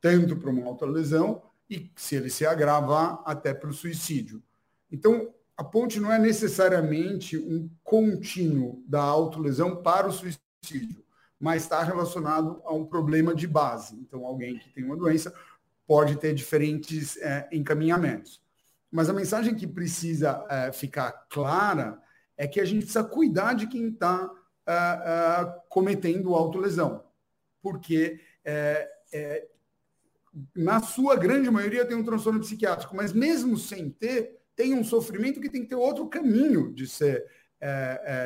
tanto 0.00 0.34
para 0.38 0.48
uma 0.48 0.64
autolesão 0.64 1.42
e, 1.68 1.92
se 1.94 2.16
ele 2.16 2.30
se 2.30 2.46
agravar, 2.46 3.20
até 3.26 3.52
para 3.52 3.68
o 3.68 3.74
suicídio. 3.74 4.42
Então, 4.90 5.34
a 5.58 5.62
ponte 5.62 6.00
não 6.00 6.10
é 6.10 6.18
necessariamente 6.18 7.36
um 7.36 7.68
contínuo 7.84 8.82
da 8.86 9.02
autolesão 9.02 9.82
para 9.82 10.08
o 10.08 10.12
suicídio, 10.12 11.04
mas 11.38 11.64
está 11.64 11.82
relacionado 11.82 12.62
a 12.64 12.72
um 12.72 12.86
problema 12.86 13.34
de 13.34 13.46
base. 13.46 13.94
Então, 13.96 14.24
alguém 14.24 14.58
que 14.58 14.70
tem 14.70 14.84
uma 14.84 14.96
doença 14.96 15.34
pode 15.88 16.16
ter 16.16 16.34
diferentes 16.34 17.16
é, 17.16 17.48
encaminhamentos. 17.50 18.42
Mas 18.90 19.08
a 19.08 19.14
mensagem 19.14 19.54
que 19.54 19.66
precisa 19.66 20.46
é, 20.50 20.70
ficar 20.70 21.10
clara 21.30 21.98
é 22.36 22.46
que 22.46 22.60
a 22.60 22.64
gente 22.66 22.80
precisa 22.80 23.02
cuidar 23.02 23.54
de 23.54 23.66
quem 23.66 23.88
está 23.88 24.30
é, 24.66 24.72
é, 24.72 25.60
cometendo 25.70 26.34
autolesão. 26.34 27.02
Porque 27.62 28.20
é, 28.44 28.86
é, 29.14 29.48
na 30.54 30.80
sua 30.82 31.16
grande 31.16 31.50
maioria 31.50 31.86
tem 31.86 31.96
um 31.96 32.04
transtorno 32.04 32.40
psiquiátrico, 32.40 32.94
mas 32.94 33.14
mesmo 33.14 33.56
sem 33.56 33.88
ter, 33.88 34.42
tem 34.54 34.74
um 34.74 34.84
sofrimento 34.84 35.40
que 35.40 35.48
tem 35.48 35.62
que 35.62 35.68
ter 35.68 35.74
outro 35.74 36.06
caminho 36.06 36.72
de 36.72 36.86
ser 36.86 37.24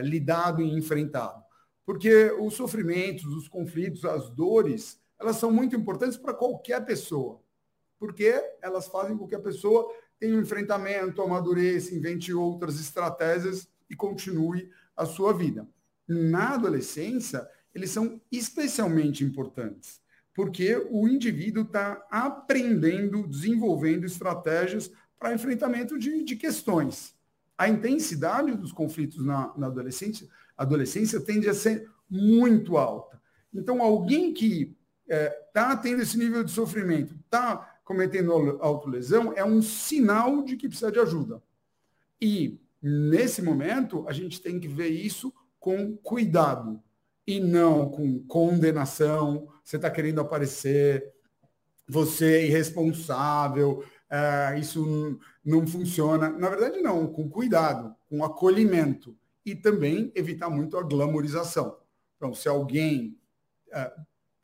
lidado 0.02 0.60
e 0.60 0.76
enfrentado. 0.76 1.42
Porque 1.86 2.30
os 2.38 2.52
sofrimentos, 2.52 3.24
os 3.24 3.48
conflitos, 3.48 4.04
as 4.04 4.28
dores, 4.28 5.00
elas 5.18 5.36
são 5.36 5.50
muito 5.50 5.74
importantes 5.74 6.18
para 6.18 6.34
qualquer 6.34 6.84
pessoa 6.84 7.41
porque 8.02 8.34
elas 8.60 8.88
fazem 8.88 9.16
com 9.16 9.28
que 9.28 9.34
a 9.36 9.40
pessoa 9.40 9.88
tenha 10.18 10.34
um 10.34 10.40
enfrentamento, 10.40 11.22
amadureça, 11.22 11.94
invente 11.94 12.34
outras 12.34 12.80
estratégias 12.80 13.68
e 13.88 13.94
continue 13.94 14.68
a 14.96 15.06
sua 15.06 15.32
vida. 15.32 15.68
Na 16.08 16.54
adolescência, 16.54 17.48
eles 17.72 17.90
são 17.90 18.20
especialmente 18.28 19.22
importantes, 19.22 20.00
porque 20.34 20.84
o 20.90 21.06
indivíduo 21.06 21.62
está 21.62 22.04
aprendendo, 22.10 23.24
desenvolvendo 23.28 24.04
estratégias 24.04 24.90
para 25.16 25.32
enfrentamento 25.32 25.96
de, 25.96 26.24
de, 26.24 26.34
questões. 26.34 27.14
A 27.56 27.68
intensidade 27.68 28.52
dos 28.56 28.72
conflitos 28.72 29.24
na, 29.24 29.56
na 29.56 29.68
adolescência, 29.68 30.26
adolescência 30.56 31.20
tende 31.20 31.48
a 31.48 31.54
ser 31.54 31.88
muito 32.10 32.76
alta. 32.76 33.22
Então, 33.54 33.80
alguém 33.80 34.34
que 34.34 34.76
está 35.06 35.72
é, 35.72 35.76
tendo 35.76 36.02
esse 36.02 36.18
nível 36.18 36.42
de 36.42 36.50
sofrimento, 36.50 37.14
está 37.14 37.71
cometendo 37.84 38.32
autolesão 38.60 39.32
é 39.34 39.44
um 39.44 39.60
sinal 39.60 40.42
de 40.42 40.56
que 40.56 40.68
precisa 40.68 40.92
de 40.92 40.98
ajuda. 40.98 41.42
E, 42.20 42.60
nesse 42.80 43.42
momento, 43.42 44.06
a 44.08 44.12
gente 44.12 44.40
tem 44.40 44.60
que 44.60 44.68
ver 44.68 44.88
isso 44.88 45.32
com 45.58 45.96
cuidado 45.96 46.82
e 47.26 47.40
não 47.40 47.88
com 47.88 48.22
condenação. 48.24 49.48
Você 49.64 49.76
está 49.76 49.90
querendo 49.90 50.20
aparecer, 50.20 51.12
você 51.88 52.36
é 52.36 52.46
irresponsável, 52.46 53.84
é, 54.10 54.58
isso 54.58 55.18
não 55.44 55.66
funciona. 55.66 56.28
Na 56.30 56.48
verdade, 56.48 56.80
não, 56.80 57.06
com 57.06 57.28
cuidado, 57.28 57.94
com 58.08 58.24
acolhimento 58.24 59.16
e 59.44 59.54
também 59.54 60.12
evitar 60.14 60.48
muito 60.48 60.76
a 60.76 60.82
glamorização. 60.82 61.76
Então, 62.16 62.32
se 62.34 62.48
alguém, 62.48 63.18
é, 63.72 63.92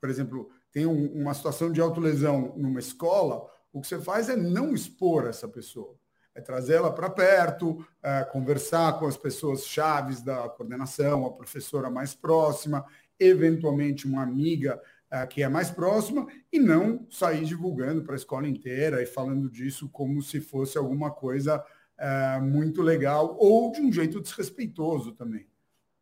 por 0.01 0.11
exemplo, 0.11 0.51
tem 0.73 0.87
um, 0.87 1.07
uma 1.13 1.35
situação 1.35 1.73
de 1.73 1.81
autolesão 1.81 2.55
numa 2.57 2.81
escola, 2.81 3.49
o 3.73 3.81
que 3.81 3.87
você 3.87 3.99
faz 3.99 4.29
é 4.29 4.37
não 4.37 4.75
expor 4.75 5.27
essa 5.27 5.49
pessoa. 5.49 5.97
É 6.35 6.41
trazê-la 6.41 6.93
para 6.93 7.11
perto, 7.11 7.85
é, 8.03 8.23
conversar 8.25 8.99
com 8.99 9.07
as 9.07 9.17
pessoas 9.17 9.67
chaves 9.67 10.23
da 10.23 10.49
coordenação, 10.49 11.27
a 11.27 11.33
professora 11.33 11.91
mais 11.91 12.15
próxima, 12.15 12.85
eventualmente 13.19 14.07
uma 14.07 14.23
amiga 14.23 14.81
é, 15.11 15.27
que 15.27 15.43
é 15.43 15.49
mais 15.49 15.71
próxima, 15.71 16.27
e 16.53 16.59
não 16.59 17.07
sair 17.11 17.45
divulgando 17.45 18.03
para 18.05 18.15
a 18.15 18.17
escola 18.17 18.47
inteira 18.47 19.03
e 19.03 19.07
falando 19.07 19.51
disso 19.51 19.89
como 19.89 20.23
se 20.23 20.41
fosse 20.41 20.79
alguma 20.79 21.11
coisa 21.11 21.65
é, 21.99 22.39
muito 22.41 22.83
legal 22.83 23.37
ou 23.41 23.73
de 23.73 23.81
um 23.81 23.93
jeito 23.93 24.21
desrespeitoso 24.21 25.13
também. 25.13 25.47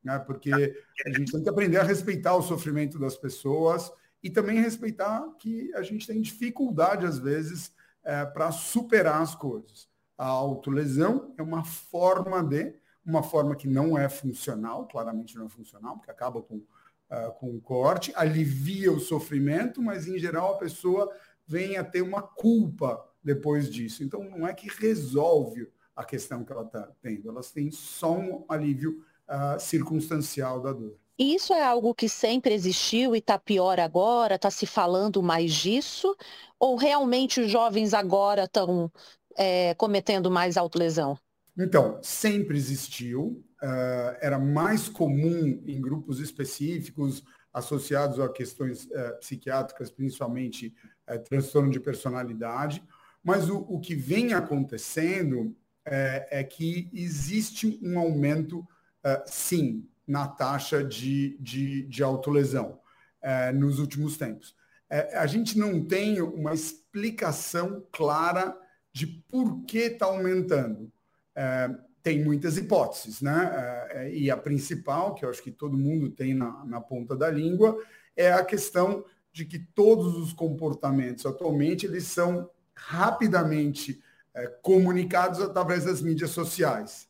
Né? 0.04 0.18
Porque 0.18 0.52
a 0.52 1.10
gente 1.16 1.32
tem 1.32 1.42
que 1.42 1.48
aprender 1.48 1.78
a 1.78 1.82
respeitar 1.82 2.36
o 2.36 2.42
sofrimento 2.42 2.98
das 2.98 3.16
pessoas 3.16 3.90
e 4.26 4.30
também 4.30 4.60
respeitar 4.60 5.24
que 5.38 5.72
a 5.72 5.82
gente 5.82 6.04
tem 6.04 6.20
dificuldade, 6.20 7.06
às 7.06 7.16
vezes, 7.16 7.72
é, 8.02 8.26
para 8.26 8.50
superar 8.50 9.22
as 9.22 9.36
coisas. 9.36 9.88
A 10.18 10.26
autolesão 10.26 11.32
é 11.38 11.42
uma 11.42 11.62
forma 11.62 12.42
de, 12.42 12.74
uma 13.04 13.22
forma 13.22 13.54
que 13.54 13.68
não 13.68 13.96
é 13.96 14.08
funcional, 14.08 14.88
claramente 14.88 15.36
não 15.36 15.46
é 15.46 15.48
funcional, 15.48 15.96
porque 15.96 16.10
acaba 16.10 16.42
com, 16.42 16.56
uh, 16.56 17.32
com 17.38 17.54
o 17.54 17.60
corte, 17.60 18.12
alivia 18.16 18.90
o 18.90 18.98
sofrimento, 18.98 19.80
mas 19.80 20.08
em 20.08 20.18
geral 20.18 20.54
a 20.54 20.58
pessoa 20.58 21.08
vem 21.46 21.76
a 21.76 21.84
ter 21.84 22.02
uma 22.02 22.20
culpa 22.20 23.00
depois 23.22 23.70
disso. 23.70 24.02
Então 24.02 24.24
não 24.24 24.44
é 24.44 24.52
que 24.52 24.68
resolve 24.68 25.70
a 25.94 26.04
questão 26.04 26.44
que 26.44 26.50
ela 26.50 26.64
está 26.64 26.90
tendo, 27.00 27.28
elas 27.28 27.52
têm 27.52 27.70
só 27.70 28.18
um 28.18 28.44
alívio 28.48 29.04
uh, 29.28 29.60
circunstancial 29.60 30.60
da 30.60 30.72
dor. 30.72 30.98
E 31.18 31.34
isso 31.34 31.54
é 31.54 31.64
algo 31.64 31.94
que 31.94 32.08
sempre 32.08 32.52
existiu 32.52 33.14
e 33.14 33.18
está 33.18 33.38
pior 33.38 33.80
agora? 33.80 34.34
Está 34.34 34.50
se 34.50 34.66
falando 34.66 35.22
mais 35.22 35.52
disso? 35.52 36.14
Ou 36.58 36.76
realmente 36.76 37.40
os 37.40 37.50
jovens 37.50 37.94
agora 37.94 38.44
estão 38.44 38.92
é, 39.34 39.74
cometendo 39.74 40.30
mais 40.30 40.58
autolesão? 40.58 41.18
Então, 41.58 41.98
sempre 42.02 42.56
existiu. 42.56 43.42
Uh, 43.62 44.12
era 44.20 44.38
mais 44.38 44.88
comum 44.88 45.62
em 45.66 45.80
grupos 45.80 46.20
específicos 46.20 47.24
associados 47.50 48.20
a 48.20 48.28
questões 48.28 48.84
uh, 48.84 49.18
psiquiátricas, 49.18 49.90
principalmente 49.90 50.74
uh, 51.10 51.18
transtorno 51.20 51.70
de 51.70 51.80
personalidade. 51.80 52.82
Mas 53.24 53.48
o, 53.48 53.60
o 53.60 53.80
que 53.80 53.94
vem 53.94 54.34
acontecendo 54.34 55.56
é 55.88 56.42
que 56.42 56.90
existe 56.92 57.78
um 57.80 57.96
aumento, 57.96 58.66
sim, 59.24 59.88
na 60.06 60.28
taxa 60.28 60.84
de, 60.84 61.36
de, 61.40 61.82
de 61.82 62.02
autolesão 62.02 62.78
é, 63.20 63.52
nos 63.52 63.78
últimos 63.78 64.16
tempos. 64.16 64.54
É, 64.88 65.18
a 65.18 65.26
gente 65.26 65.58
não 65.58 65.84
tem 65.84 66.20
uma 66.20 66.54
explicação 66.54 67.84
clara 67.90 68.56
de 68.92 69.06
por 69.06 69.64
que 69.64 69.78
está 69.78 70.06
aumentando. 70.06 70.90
É, 71.34 71.68
tem 72.02 72.24
muitas 72.24 72.56
hipóteses, 72.56 73.20
né? 73.20 73.88
É, 73.90 74.14
e 74.14 74.30
a 74.30 74.36
principal, 74.36 75.14
que 75.14 75.24
eu 75.24 75.30
acho 75.30 75.42
que 75.42 75.50
todo 75.50 75.76
mundo 75.76 76.08
tem 76.08 76.34
na, 76.34 76.64
na 76.64 76.80
ponta 76.80 77.16
da 77.16 77.28
língua, 77.28 77.76
é 78.16 78.32
a 78.32 78.44
questão 78.44 79.04
de 79.32 79.44
que 79.44 79.58
todos 79.58 80.16
os 80.16 80.32
comportamentos 80.32 81.26
atualmente 81.26 81.84
eles 81.84 82.04
são 82.04 82.48
rapidamente 82.74 84.00
é, 84.32 84.46
comunicados 84.62 85.40
através 85.40 85.84
das 85.84 86.00
mídias 86.00 86.30
sociais 86.30 87.08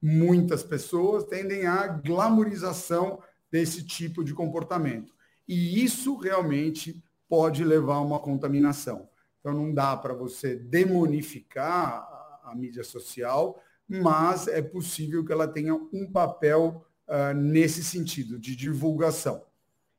muitas 0.00 0.62
pessoas 0.62 1.24
tendem 1.24 1.66
à 1.66 1.86
glamorização 1.86 3.20
desse 3.50 3.84
tipo 3.84 4.22
de 4.22 4.34
comportamento. 4.34 5.14
E 5.46 5.82
isso 5.82 6.16
realmente 6.16 7.02
pode 7.28 7.64
levar 7.64 7.96
a 7.96 8.00
uma 8.00 8.18
contaminação. 8.18 9.08
Então 9.40 9.52
não 9.52 9.72
dá 9.72 9.96
para 9.96 10.14
você 10.14 10.56
demonificar 10.56 12.06
a, 12.44 12.54
mídia 12.54 12.82
social, 12.82 13.62
mas 13.86 14.48
é 14.48 14.62
possível 14.62 15.24
que 15.24 15.32
ela 15.32 15.46
tenha 15.46 15.74
um 15.74 16.10
papel 16.10 16.86
uh, 17.06 17.34
nesse 17.34 17.84
sentido, 17.84 18.38
de 18.38 18.56
divulgação. 18.56 19.44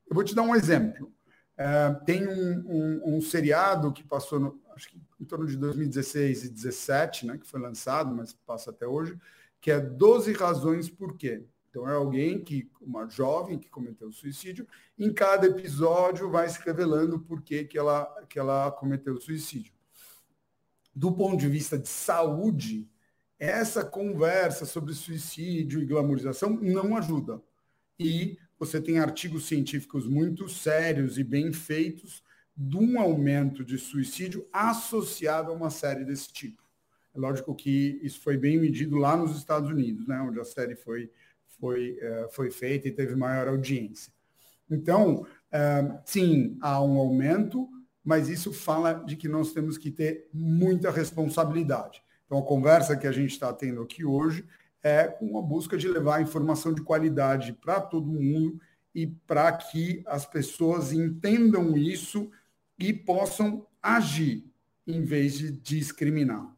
Eu 0.08 0.14
vou 0.14 0.24
te 0.24 0.34
dar 0.34 0.42
um 0.42 0.54
exemplo. 0.54 1.12
Uh, 1.56 2.04
tem 2.04 2.26
um, 2.26 2.64
um, 2.66 3.16
um, 3.16 3.20
seriado 3.20 3.92
que 3.92 4.02
passou, 4.02 4.40
no, 4.40 4.60
acho 4.74 4.88
que 4.88 5.00
em 5.20 5.24
torno 5.24 5.46
de 5.46 5.56
2016 5.56 6.44
e 6.44 6.48
2017, 6.48 7.26
né, 7.26 7.38
que 7.38 7.46
foi 7.46 7.60
lançado, 7.60 8.14
mas 8.14 8.32
passa 8.32 8.70
até 8.70 8.86
hoje, 8.86 9.16
que 9.60 9.70
é 9.70 9.78
12 9.78 10.32
razões 10.32 10.88
por 10.88 11.16
quê. 11.16 11.44
Então 11.68 11.88
é 11.88 11.94
alguém 11.94 12.42
que, 12.42 12.68
uma 12.80 13.08
jovem 13.08 13.58
que 13.58 13.68
cometeu 13.68 14.10
suicídio, 14.10 14.66
em 14.98 15.12
cada 15.12 15.46
episódio 15.46 16.28
vai 16.28 16.48
se 16.48 16.60
revelando 16.64 17.20
por 17.20 17.42
que, 17.42 17.64
que, 17.64 17.78
ela, 17.78 18.06
que 18.28 18.38
ela 18.38 18.70
cometeu 18.72 19.20
suicídio. 19.20 19.72
Do 20.94 21.12
ponto 21.12 21.36
de 21.36 21.48
vista 21.48 21.78
de 21.78 21.88
saúde, 21.88 22.88
essa 23.38 23.84
conversa 23.84 24.66
sobre 24.66 24.92
suicídio 24.92 25.80
e 25.80 25.86
glamorização 25.86 26.50
não 26.60 26.96
ajuda. 26.96 27.40
E 27.98 28.36
você 28.58 28.80
tem 28.80 28.98
artigos 28.98 29.46
científicos 29.46 30.06
muito 30.06 30.48
sérios 30.48 31.18
e 31.18 31.24
bem 31.24 31.52
feitos 31.52 32.22
de 32.56 32.76
um 32.76 33.00
aumento 33.00 33.64
de 33.64 33.78
suicídio 33.78 34.46
associado 34.52 35.50
a 35.50 35.54
uma 35.54 35.70
série 35.70 36.04
desse 36.04 36.32
tipo. 36.32 36.62
É 37.14 37.18
lógico 37.18 37.54
que 37.54 37.98
isso 38.02 38.20
foi 38.20 38.36
bem 38.36 38.58
medido 38.58 38.96
lá 38.96 39.16
nos 39.16 39.36
Estados 39.36 39.70
Unidos, 39.70 40.06
né, 40.06 40.20
onde 40.20 40.38
a 40.40 40.44
série 40.44 40.76
foi 40.76 41.10
foi, 41.60 41.98
uh, 41.98 42.32
foi 42.32 42.50
feita 42.50 42.88
e 42.88 42.92
teve 42.92 43.14
maior 43.14 43.46
audiência. 43.46 44.12
Então, 44.68 45.26
uh, 45.52 46.00
sim, 46.04 46.56
há 46.60 46.82
um 46.82 46.98
aumento, 46.98 47.68
mas 48.02 48.28
isso 48.28 48.52
fala 48.52 48.94
de 48.94 49.14
que 49.16 49.28
nós 49.28 49.52
temos 49.52 49.76
que 49.76 49.90
ter 49.90 50.28
muita 50.32 50.90
responsabilidade. 50.90 52.02
Então, 52.24 52.38
a 52.38 52.42
conversa 52.42 52.96
que 52.96 53.06
a 53.06 53.12
gente 53.12 53.32
está 53.32 53.52
tendo 53.52 53.82
aqui 53.82 54.04
hoje 54.04 54.44
é 54.82 55.04
com 55.04 55.38
a 55.38 55.42
busca 55.42 55.76
de 55.76 55.86
levar 55.86 56.22
informação 56.22 56.72
de 56.72 56.82
qualidade 56.82 57.52
para 57.52 57.80
todo 57.80 58.10
mundo 58.10 58.58
e 58.94 59.06
para 59.06 59.52
que 59.52 60.02
as 60.06 60.24
pessoas 60.24 60.92
entendam 60.92 61.76
isso 61.76 62.30
e 62.78 62.92
possam 62.92 63.66
agir 63.82 64.44
em 64.86 65.02
vez 65.02 65.38
de 65.38 65.50
discriminar. 65.50 66.56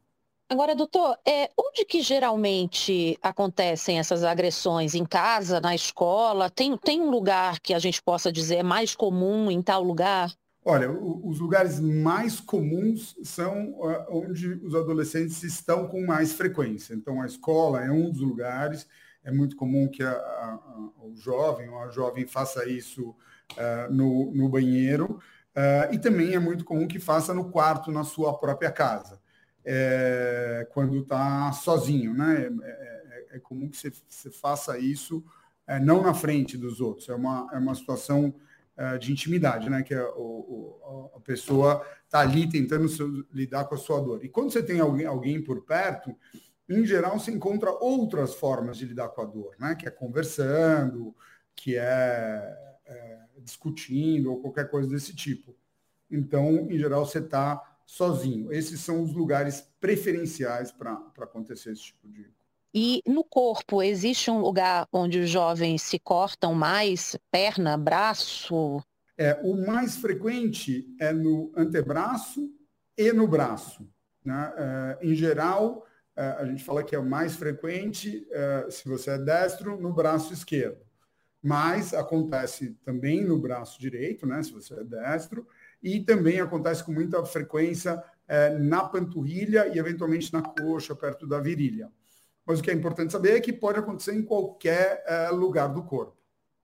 Agora, 0.53 0.75
doutor, 0.75 1.17
é, 1.25 1.49
onde 1.57 1.83
que 1.83 1.99
geralmente 2.03 3.17
acontecem 3.23 3.97
essas 3.97 4.23
agressões? 4.23 4.93
Em 4.93 5.03
casa, 5.03 5.59
na 5.59 5.73
escola? 5.73 6.47
Tem, 6.47 6.77
tem 6.77 7.01
um 7.01 7.09
lugar 7.09 7.59
que 7.59 7.73
a 7.73 7.79
gente 7.79 7.99
possa 7.99 8.31
dizer 8.31 8.57
é 8.57 8.63
mais 8.63 8.95
comum 8.95 9.49
em 9.49 9.63
tal 9.63 9.81
lugar? 9.81 10.31
Olha, 10.63 10.91
os 10.91 11.39
lugares 11.39 11.79
mais 11.79 12.39
comuns 12.39 13.15
são 13.23 13.71
uh, 13.71 14.05
onde 14.11 14.47
os 14.63 14.75
adolescentes 14.75 15.41
estão 15.41 15.87
com 15.87 16.05
mais 16.05 16.33
frequência. 16.33 16.93
Então, 16.93 17.19
a 17.19 17.25
escola 17.25 17.83
é 17.83 17.89
um 17.89 18.11
dos 18.11 18.21
lugares. 18.21 18.85
É 19.23 19.31
muito 19.31 19.55
comum 19.55 19.87
que 19.87 20.03
a, 20.03 20.11
a, 20.11 20.59
o 21.01 21.15
jovem 21.15 21.67
ou 21.67 21.79
a 21.79 21.89
jovem 21.89 22.27
faça 22.27 22.69
isso 22.69 23.09
uh, 23.09 23.91
no, 23.91 24.31
no 24.31 24.47
banheiro. 24.47 25.19
Uh, 25.57 25.95
e 25.95 25.97
também 25.97 26.35
é 26.35 26.39
muito 26.39 26.63
comum 26.63 26.87
que 26.87 26.99
faça 26.99 27.33
no 27.33 27.49
quarto, 27.49 27.91
na 27.91 28.03
sua 28.03 28.37
própria 28.37 28.71
casa 28.71 29.19
é, 29.65 30.67
quando 30.71 30.99
está 30.99 31.51
sozinho, 31.51 32.13
né? 32.13 32.51
É, 32.63 32.67
é, 32.67 33.37
é, 33.37 33.39
comum 33.39 33.69
que 33.69 33.77
você, 33.77 34.29
faça 34.31 34.77
isso 34.77 35.23
é, 35.65 35.79
não 35.79 36.01
na 36.01 36.13
frente 36.13 36.57
dos 36.57 36.81
outros. 36.81 37.07
É 37.09 37.15
uma, 37.15 37.49
é 37.53 37.57
uma 37.57 37.73
situação 37.73 38.33
é, 38.75 38.97
de 38.97 39.11
intimidade, 39.11 39.69
né? 39.69 39.83
Que 39.83 39.93
a, 39.93 40.07
o, 40.09 41.11
a 41.15 41.19
pessoa 41.21 41.85
está 42.05 42.19
ali 42.19 42.49
tentando 42.49 42.87
lidar 43.31 43.65
com 43.65 43.75
a 43.75 43.77
sua 43.77 44.01
dor. 44.01 44.23
E 44.23 44.29
quando 44.29 44.51
você 44.51 44.61
tem 44.61 44.79
alguém, 44.79 45.05
alguém 45.05 45.41
por 45.41 45.63
perto, 45.63 46.15
em 46.69 46.85
geral 46.85 47.19
você 47.19 47.31
encontra 47.31 47.71
outras 47.71 48.35
formas 48.35 48.77
de 48.77 48.85
lidar 48.85 49.09
com 49.09 49.21
a 49.21 49.25
dor, 49.25 49.55
né? 49.59 49.75
Que 49.75 49.87
é 49.87 49.91
conversando, 49.91 51.15
que 51.55 51.77
é, 51.77 52.55
é 52.85 53.19
discutindo 53.41 54.31
ou 54.31 54.41
qualquer 54.41 54.69
coisa 54.69 54.89
desse 54.89 55.15
tipo. 55.15 55.55
Então, 56.09 56.69
em 56.69 56.77
geral, 56.77 57.05
você 57.05 57.19
está 57.19 57.72
sozinho. 57.85 58.51
Esses 58.51 58.79
são 58.79 59.01
os 59.03 59.13
lugares 59.13 59.67
preferenciais 59.79 60.71
para 60.71 60.99
acontecer 61.19 61.71
esse 61.71 61.83
tipo 61.83 62.07
de. 62.07 62.29
E 62.73 63.01
no 63.05 63.23
corpo, 63.23 63.83
existe 63.83 64.31
um 64.31 64.39
lugar 64.39 64.87
onde 64.91 65.19
os 65.19 65.29
jovens 65.29 65.83
se 65.83 65.99
cortam 65.99 66.55
mais? 66.55 67.15
Perna, 67.31 67.77
braço? 67.77 68.81
É, 69.15 69.39
o 69.43 69.55
mais 69.55 69.95
frequente 69.95 70.87
é 70.99 71.13
no 71.13 71.51
antebraço 71.55 72.51
e 72.97 73.11
no 73.13 73.27
braço. 73.27 73.87
Né? 74.25 74.53
É, 74.57 74.99
em 75.03 75.13
geral, 75.13 75.85
é, 76.15 76.23
a 76.39 76.45
gente 76.45 76.63
fala 76.63 76.83
que 76.83 76.95
é 76.95 76.99
o 76.99 77.05
mais 77.05 77.35
frequente, 77.35 78.27
é, 78.31 78.67
se 78.71 78.87
você 78.87 79.11
é 79.11 79.17
destro, 79.17 79.79
no 79.79 79.93
braço 79.93 80.33
esquerdo. 80.33 80.81
Mas 81.41 81.93
acontece 81.93 82.77
também 82.83 83.23
no 83.23 83.37
braço 83.37 83.79
direito, 83.79 84.25
né? 84.25 84.41
se 84.41 84.51
você 84.51 84.73
é 84.73 84.83
destro, 84.83 85.45
e 85.83 85.99
também 85.99 86.39
acontece 86.39 86.83
com 86.83 86.93
muita 86.93 87.23
frequência 87.25 88.01
é, 88.27 88.57
na 88.57 88.83
panturrilha 88.83 89.67
e 89.67 89.77
eventualmente 89.77 90.31
na 90.31 90.41
coxa, 90.41 90.95
perto 90.95 91.27
da 91.27 91.39
virilha. 91.39 91.91
Mas 92.45 92.59
o 92.59 92.63
que 92.63 92.71
é 92.71 92.73
importante 92.73 93.11
saber 93.11 93.35
é 93.35 93.41
que 93.41 93.51
pode 93.51 93.79
acontecer 93.79 94.13
em 94.13 94.23
qualquer 94.23 95.03
é, 95.05 95.29
lugar 95.29 95.67
do 95.67 95.83
corpo. 95.83 96.17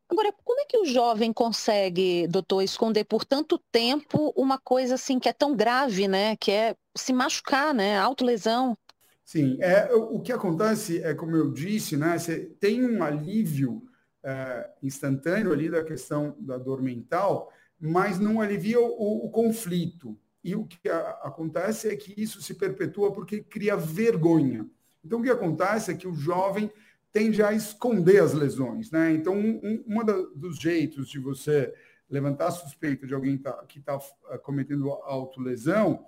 Agora, 0.10 0.34
como 0.43 0.60
é 0.60 0.65
que 0.65 0.77
o 0.77 0.86
jovem 0.86 1.32
consegue, 1.32 2.27
doutor, 2.27 2.63
esconder 2.63 3.03
por 3.03 3.23
tanto 3.23 3.60
tempo 3.71 4.34
uma 4.36 4.58
coisa 4.58 4.95
assim 4.95 5.19
que 5.19 5.29
é 5.29 5.34
tão 5.34 5.55
grave, 5.55 6.08
né? 6.08 6.36
Que 6.36 6.51
é 6.51 6.75
se 6.97 7.13
machucar, 7.13 7.75
né? 7.75 7.97
Autolesão. 7.99 8.75
Sim, 9.23 9.58
é, 9.62 9.93
o 9.93 10.19
que 10.19 10.32
acontece 10.32 11.03
é, 11.03 11.13
como 11.13 11.36
eu 11.36 11.51
disse, 11.51 11.95
né? 11.95 12.17
Você 12.17 12.39
tem 12.60 12.84
um 12.84 13.03
alívio 13.03 13.84
é, 14.23 14.67
instantâneo 14.82 15.53
ali 15.53 15.69
da 15.69 15.84
questão 15.84 16.36
da 16.39 16.58
dor 16.58 16.82
mental, 16.82 17.53
mas 17.80 18.20
não 18.20 18.42
alivia 18.42 18.80
o, 18.80 19.26
o 19.26 19.30
conflito. 19.30 20.18
E 20.44 20.56
o 20.56 20.65
que 20.65 20.89
a, 20.89 21.10
acontece 21.24 21.89
é 21.89 21.96
que 21.96 22.20
isso 22.22 22.42
se 22.42 22.54
perpetua 22.54 23.12
porque 23.13 23.42
cria 23.42 23.78
vergonha. 23.78 24.70
Então, 25.04 25.20
o 25.20 25.24
que 25.24 25.30
acontece 25.30 25.92
é 25.92 25.96
que 25.96 26.08
o 26.08 26.13
jovem 26.13 26.72
tende 27.12 27.42
a 27.42 27.54
esconder 27.54 28.22
as 28.22 28.34
lesões. 28.34 28.92
Né? 28.92 29.13
Então, 29.13 29.36
um, 29.38 29.84
um 29.88 30.06
dos 30.36 30.58
jeitos 30.60 31.10
de 31.10 31.20
você 31.20 31.74
levantar 32.10 32.52
suspeita 32.52 33.06
de 33.06 33.13
alguém 33.13 33.38
tá, 33.38 33.54
que 33.68 33.80
está 33.80 34.00
eh, 34.32 34.38
cometendo 34.39 34.89
autolesão 34.89 36.06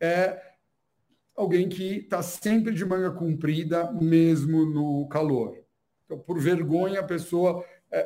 é 0.00 0.40
alguém 1.36 1.68
que 1.68 1.98
está 1.98 2.22
sempre 2.22 2.72
de 2.74 2.84
manga 2.84 3.10
comprida, 3.10 3.92
mesmo 3.92 4.64
no 4.64 5.06
calor. 5.08 5.56
Então, 6.04 6.18
por 6.18 6.38
vergonha, 6.38 7.00
a 7.00 7.04
pessoa 7.04 7.64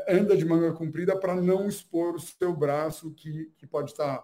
anda 0.08 0.36
de 0.36 0.44
manga 0.44 0.72
comprida 0.72 1.16
para 1.16 1.34
não 1.34 1.68
expor 1.68 2.16
o 2.16 2.20
seu 2.20 2.54
braço, 2.54 3.12
que, 3.12 3.52
que 3.56 3.66
pode 3.66 3.92
estar 3.92 4.22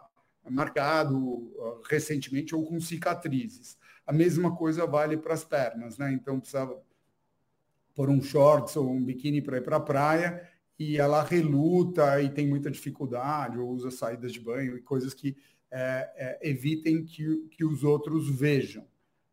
marcado 0.50 1.18
uh, 1.18 1.82
recentemente 1.88 2.54
ou 2.54 2.64
com 2.64 2.80
cicatrizes. 2.80 3.78
A 4.06 4.12
mesma 4.12 4.56
coisa 4.56 4.86
vale 4.86 5.16
para 5.16 5.34
as 5.34 5.44
pernas, 5.44 5.98
né? 5.98 6.12
Então 6.12 6.40
precisava 6.40 6.82
pôr 7.94 8.10
um 8.10 8.22
shorts 8.22 8.76
ou 8.76 8.90
um 8.90 9.04
biquíni 9.04 9.40
para 9.40 9.58
ir 9.58 9.62
para 9.62 9.76
a 9.76 9.80
praia 9.80 10.48
e 10.78 10.98
ela 10.98 11.22
reluta 11.22 12.20
e 12.20 12.28
tem 12.30 12.46
muita 12.46 12.70
dificuldade, 12.70 13.58
ou 13.58 13.70
usa 13.70 13.90
saídas 13.90 14.32
de 14.32 14.40
banho 14.40 14.76
e 14.76 14.82
coisas 14.82 15.14
que 15.14 15.36
é, 15.70 16.10
é, 16.16 16.50
evitem 16.50 17.04
que, 17.04 17.48
que 17.50 17.64
os 17.64 17.84
outros 17.84 18.28
vejam. 18.28 18.86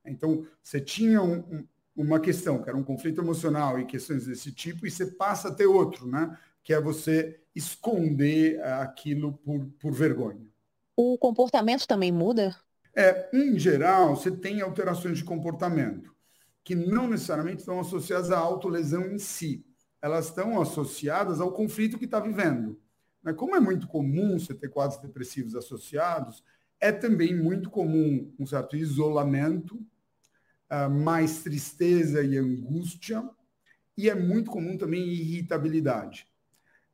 Então, 0.06 0.46
você 0.62 0.80
tinha 0.80 1.22
um 1.22 1.66
uma 2.02 2.18
questão, 2.18 2.62
que 2.62 2.70
era 2.70 2.78
um 2.78 2.84
conflito 2.84 3.20
emocional 3.20 3.78
e 3.78 3.86
questões 3.86 4.26
desse 4.26 4.54
tipo, 4.54 4.88
e 4.88 4.92
você 4.92 5.06
passa 5.06 5.50
a 5.50 5.54
ter 5.54 5.66
outro, 5.66 6.08
né? 6.08 6.38
Que 6.64 6.74
é 6.74 6.80
você 6.80 7.42
esconder 7.54 8.64
aquilo 8.64 9.34
por, 9.34 9.66
por 9.78 9.92
vergonha. 9.92 10.48
O 10.96 11.18
comportamento 11.18 11.86
também 11.86 12.10
muda? 12.10 12.56
É, 12.96 13.30
em 13.34 13.60
geral, 13.60 14.16
você 14.16 14.32
tem 14.32 14.62
alterações 14.62 15.18
de 15.18 15.26
comportamento, 15.26 16.16
que 16.64 16.74
não 16.74 17.10
necessariamente 17.10 17.60
estão 17.60 17.82
associadas 17.82 18.32
à 18.32 18.38
autolesão 18.38 19.06
em 19.08 19.20
si. 19.20 19.66
Elas 20.02 20.28
estão 20.28 20.62
associadas 20.62 21.42
ao 21.42 21.52
conflito 21.52 21.98
que 21.98 22.06
está 22.06 22.22
vivendo. 22.22 22.80
Né? 23.22 23.34
Como 23.34 23.58
é 23.58 23.60
muito 23.60 23.88
comum 23.88 24.40
você 24.40 24.54
ter 24.54 24.70
quadros 24.70 25.02
depressivos 25.02 25.54
associados, 25.54 26.42
é 26.80 26.94
também 26.94 27.36
muito 27.36 27.70
comum 27.70 28.34
um 28.40 28.46
certo 28.46 28.78
isolamento 28.78 29.78
uh, 30.72 30.90
mais 30.90 31.44
tristeza 31.44 32.24
e 32.24 32.38
angústia, 32.38 33.28
e 33.98 34.10
é 34.10 34.16
muito 34.16 34.50
comum 34.50 34.78
também 34.78 35.08
irritabilidade. 35.10 36.26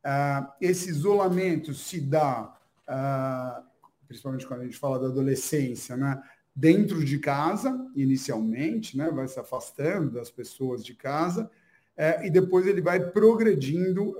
Uh, 0.03 0.51
esse 0.61 0.89
isolamento 0.89 1.73
se 1.73 1.99
dá, 1.99 2.57
uh, 2.87 3.63
principalmente 4.07 4.45
quando 4.45 4.61
a 4.61 4.65
gente 4.65 4.77
fala 4.77 4.99
da 4.99 5.07
adolescência, 5.07 5.97
né? 5.97 6.21
dentro 6.55 7.03
de 7.03 7.19
casa, 7.19 7.75
inicialmente, 7.95 8.97
né? 8.97 9.11
vai 9.11 9.27
se 9.27 9.39
afastando 9.39 10.11
das 10.11 10.29
pessoas 10.29 10.83
de 10.83 10.95
casa, 10.95 11.49
uh, 11.97 12.25
e 12.25 12.29
depois 12.29 12.65
ele 12.67 12.81
vai 12.81 13.11
progredindo 13.11 14.15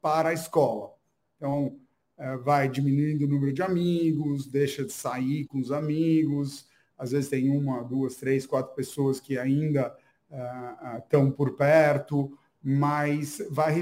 para 0.00 0.30
a 0.30 0.34
escola. 0.34 0.94
Então, 1.36 1.78
é, 2.18 2.34
vai 2.38 2.68
diminuindo 2.68 3.26
o 3.26 3.28
número 3.28 3.52
de 3.52 3.62
amigos, 3.62 4.46
deixa 4.46 4.84
de 4.84 4.92
sair 4.92 5.44
com 5.46 5.58
os 5.58 5.70
amigos, 5.70 6.66
às 6.98 7.10
vezes 7.10 7.28
tem 7.28 7.50
uma, 7.50 7.82
duas, 7.82 8.16
três, 8.16 8.46
quatro 8.46 8.74
pessoas 8.74 9.20
que 9.20 9.38
ainda 9.38 9.96
estão 10.98 11.28
uh, 11.28 11.32
por 11.32 11.56
perto, 11.56 12.36
mas 12.62 13.38
vai 13.50 13.80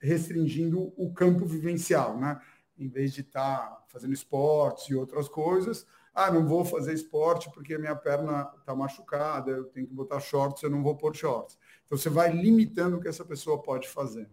restringindo 0.00 0.92
o 0.96 1.12
campo 1.12 1.44
vivencial, 1.44 2.16
né? 2.16 2.40
Em 2.78 2.88
vez 2.88 3.12
de 3.12 3.22
estar 3.22 3.58
tá 3.58 3.84
fazendo 3.88 4.14
esportes 4.14 4.88
e 4.88 4.94
outras 4.94 5.28
coisas, 5.28 5.86
ah, 6.14 6.30
não 6.30 6.46
vou 6.46 6.64
fazer 6.64 6.92
esporte 6.92 7.50
porque 7.50 7.78
minha 7.78 7.96
perna 7.96 8.50
está 8.58 8.74
machucada, 8.74 9.50
eu 9.50 9.64
tenho 9.64 9.86
que 9.86 9.94
botar 9.94 10.20
shorts, 10.20 10.62
eu 10.62 10.70
não 10.70 10.82
vou 10.82 10.96
pôr 10.96 11.14
shorts. 11.14 11.58
Então 11.86 11.96
você 11.98 12.08
vai 12.08 12.30
limitando 12.30 12.96
o 12.96 13.00
que 13.00 13.08
essa 13.08 13.24
pessoa 13.24 13.62
pode 13.62 13.88
fazer. 13.88 14.28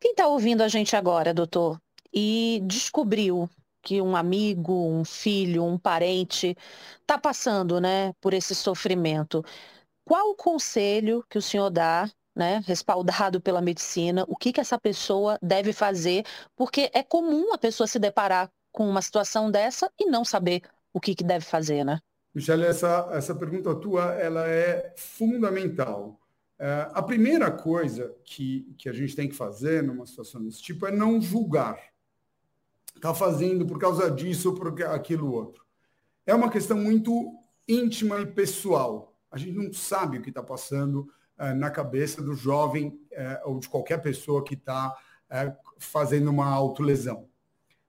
Quem 0.00 0.12
está 0.12 0.26
ouvindo 0.26 0.62
a 0.62 0.68
gente 0.68 0.94
agora, 0.94 1.34
doutor, 1.34 1.80
e 2.12 2.62
descobriu 2.66 3.48
que 3.82 4.00
um 4.00 4.16
amigo, 4.16 4.88
um 4.88 5.04
filho, 5.04 5.64
um 5.64 5.78
parente 5.78 6.56
está 7.00 7.18
passando, 7.18 7.80
né, 7.80 8.12
por 8.20 8.34
esse 8.34 8.54
sofrimento, 8.54 9.44
qual 10.04 10.30
o 10.30 10.34
conselho 10.34 11.24
que 11.28 11.38
o 11.38 11.42
senhor 11.42 11.70
dá 11.70 12.10
né, 12.34 12.62
respaldado 12.66 13.40
pela 13.40 13.60
medicina, 13.60 14.24
o 14.28 14.36
que, 14.36 14.52
que 14.52 14.60
essa 14.60 14.78
pessoa 14.78 15.38
deve 15.42 15.72
fazer, 15.72 16.24
porque 16.56 16.90
é 16.94 17.02
comum 17.02 17.52
a 17.52 17.58
pessoa 17.58 17.86
se 17.86 17.98
deparar 17.98 18.48
com 18.70 18.88
uma 18.88 19.02
situação 19.02 19.50
dessa 19.50 19.90
e 19.98 20.06
não 20.06 20.24
saber 20.24 20.62
o 20.92 21.00
que, 21.00 21.14
que 21.14 21.24
deve 21.24 21.44
fazer, 21.44 21.84
né? 21.84 21.98
Michele, 22.34 22.64
essa, 22.64 23.08
essa 23.12 23.34
pergunta 23.34 23.74
tua 23.74 24.14
ela 24.14 24.46
é 24.46 24.94
fundamental. 24.96 26.20
É, 26.58 26.88
a 26.92 27.02
primeira 27.02 27.50
coisa 27.50 28.14
que, 28.24 28.72
que 28.78 28.88
a 28.88 28.92
gente 28.92 29.16
tem 29.16 29.28
que 29.28 29.34
fazer 29.34 29.82
numa 29.82 30.06
situação 30.06 30.42
desse 30.42 30.62
tipo 30.62 30.86
é 30.86 30.92
não 30.92 31.20
julgar. 31.20 31.78
Está 32.98 33.14
fazendo 33.14 33.64
por 33.64 33.78
causa 33.78 34.10
disso 34.10 34.50
ou 34.50 34.54
por 34.56 34.82
aquilo 34.82 35.32
outro. 35.32 35.64
É 36.26 36.34
uma 36.34 36.50
questão 36.50 36.76
muito 36.76 37.32
íntima 37.66 38.20
e 38.20 38.26
pessoal. 38.26 39.16
A 39.30 39.38
gente 39.38 39.56
não 39.56 39.72
sabe 39.72 40.18
o 40.18 40.22
que 40.22 40.30
está 40.30 40.42
passando 40.42 41.08
é, 41.38 41.54
na 41.54 41.70
cabeça 41.70 42.20
do 42.20 42.34
jovem 42.34 43.00
é, 43.12 43.40
ou 43.44 43.60
de 43.60 43.68
qualquer 43.68 44.02
pessoa 44.02 44.42
que 44.42 44.54
está 44.54 44.92
é, 45.30 45.54
fazendo 45.78 46.28
uma 46.28 46.48
autolesão 46.48 47.28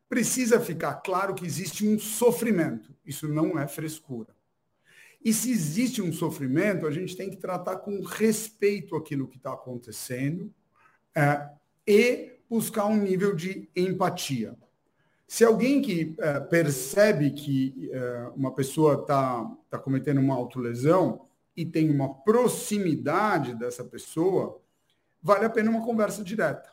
precisa 0.07 0.59
ficar 0.59 0.95
claro 0.95 1.35
que 1.35 1.45
existe 1.45 1.87
um 1.87 1.99
sofrimento. 1.99 2.95
Isso 3.05 3.27
não 3.27 3.59
é 3.59 3.67
frescura. 3.67 4.35
E 5.23 5.31
se 5.31 5.51
existe 5.51 6.01
um 6.01 6.11
sofrimento, 6.11 6.87
a 6.87 6.91
gente 6.91 7.15
tem 7.15 7.29
que 7.29 7.37
tratar 7.37 7.77
com 7.77 8.01
respeito 8.01 8.95
aquilo 8.95 9.27
que 9.27 9.37
está 9.37 9.53
acontecendo 9.53 10.51
e 11.85 12.39
buscar 12.49 12.85
um 12.87 12.97
nível 12.97 13.35
de 13.35 13.69
empatia. 13.75 14.57
Se 15.29 15.45
alguém 15.45 15.79
que 15.79 16.15
é, 16.17 16.39
percebe 16.39 17.29
que 17.29 17.87
é, 17.93 18.31
uma 18.35 18.51
pessoa 18.51 18.95
está 18.95 19.45
tá 19.69 19.77
cometendo 19.77 20.17
uma 20.17 20.33
autolesão 20.33 21.27
e 21.55 21.63
tem 21.63 21.91
uma 21.91 22.15
proximidade 22.23 23.53
dessa 23.53 23.83
pessoa, 23.83 24.59
vale 25.21 25.45
a 25.45 25.49
pena 25.51 25.69
uma 25.69 25.85
conversa 25.85 26.23
direta 26.23 26.67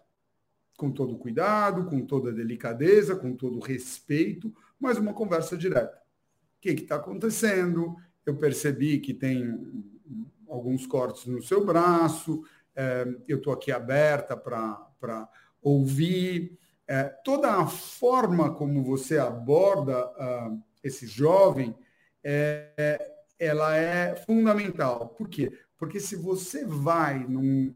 com 0.75 0.91
todo 0.91 1.19
cuidado, 1.19 1.85
com 1.85 2.01
toda 2.07 2.33
delicadeza, 2.33 3.15
com 3.15 3.37
todo 3.37 3.61
respeito, 3.61 4.51
mas 4.81 4.97
uma 4.97 5.13
conversa 5.13 5.55
direta. 5.55 5.99
O 6.57 6.61
que 6.63 6.71
está 6.71 6.97
acontecendo? 6.97 7.95
Eu 8.25 8.37
percebi 8.37 9.01
que 9.01 9.13
tem 9.13 9.85
alguns 10.49 10.87
cortes 10.87 11.27
no 11.27 11.43
seu 11.43 11.63
braço, 11.63 12.43
é, 12.75 13.07
eu 13.29 13.37
estou 13.37 13.53
aqui 13.53 13.71
aberta 13.71 14.35
para 14.35 15.29
ouvir. 15.61 16.59
É, 16.89 17.05
toda 17.05 17.51
a 17.51 17.67
forma 17.67 18.55
como 18.55 18.83
você 18.85 19.19
aborda 19.19 20.07
uh, 20.07 20.63
esse 20.83 21.07
jovem, 21.07 21.75
é, 22.23 23.13
ela 23.39 23.77
é 23.77 24.15
fundamental. 24.15 25.09
Por 25.09 25.29
quê? 25.29 25.53
Porque 25.77 26.01
se 26.01 26.17
você 26.17 26.65
vai 26.65 27.27
num, 27.27 27.75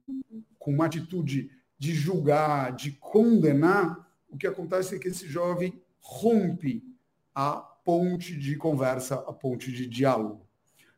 com 0.58 0.72
uma 0.72 0.86
atitude 0.86 1.50
de 1.78 1.92
julgar, 1.92 2.72
de 2.72 2.92
condenar, 2.92 4.08
o 4.28 4.36
que 4.36 4.46
acontece 4.46 4.94
é 4.94 4.98
que 4.98 5.08
esse 5.08 5.26
jovem 5.26 5.82
rompe 6.00 6.84
a 7.34 7.52
ponte 7.84 8.36
de 8.36 8.56
conversa, 8.56 9.16
a 9.16 9.32
ponte 9.32 9.72
de 9.72 9.86
diálogo. 9.86 10.46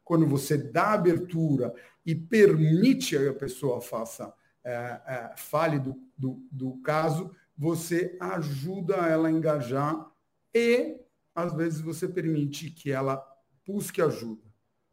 Quando 0.04 0.26
você 0.26 0.58
dá 0.58 0.92
abertura 0.92 1.72
e 2.04 2.14
permite 2.14 3.16
que 3.16 3.28
a 3.28 3.34
pessoa 3.34 3.80
faça, 3.80 4.32
é, 4.64 5.00
é, 5.06 5.32
fale 5.36 5.78
do, 5.78 5.96
do, 6.16 6.42
do 6.50 6.76
caso, 6.82 7.34
você 7.62 8.16
ajuda 8.18 8.96
ela 8.96 9.28
a 9.28 9.30
engajar 9.30 10.10
e, 10.52 11.00
às 11.32 11.54
vezes, 11.54 11.80
você 11.80 12.08
permite 12.08 12.72
que 12.72 12.90
ela 12.90 13.24
busque 13.64 14.02
ajuda. 14.02 14.42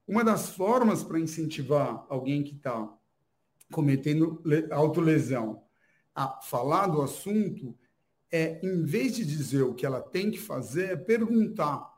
Uma 0.08 0.24
das 0.24 0.52
formas 0.52 1.04
para 1.04 1.20
incentivar 1.20 2.06
alguém 2.08 2.44
que 2.44 2.54
está 2.54 2.96
cometendo 3.72 4.40
autolesão 4.70 5.64
a 6.14 6.40
falar 6.44 6.86
do 6.86 7.02
assunto 7.02 7.76
é, 8.32 8.64
em 8.64 8.84
vez 8.84 9.16
de 9.16 9.26
dizer 9.26 9.64
o 9.64 9.74
que 9.74 9.84
ela 9.84 10.00
tem 10.00 10.30
que 10.30 10.38
fazer, 10.38 10.92
é 10.92 10.96
perguntar 10.96 11.92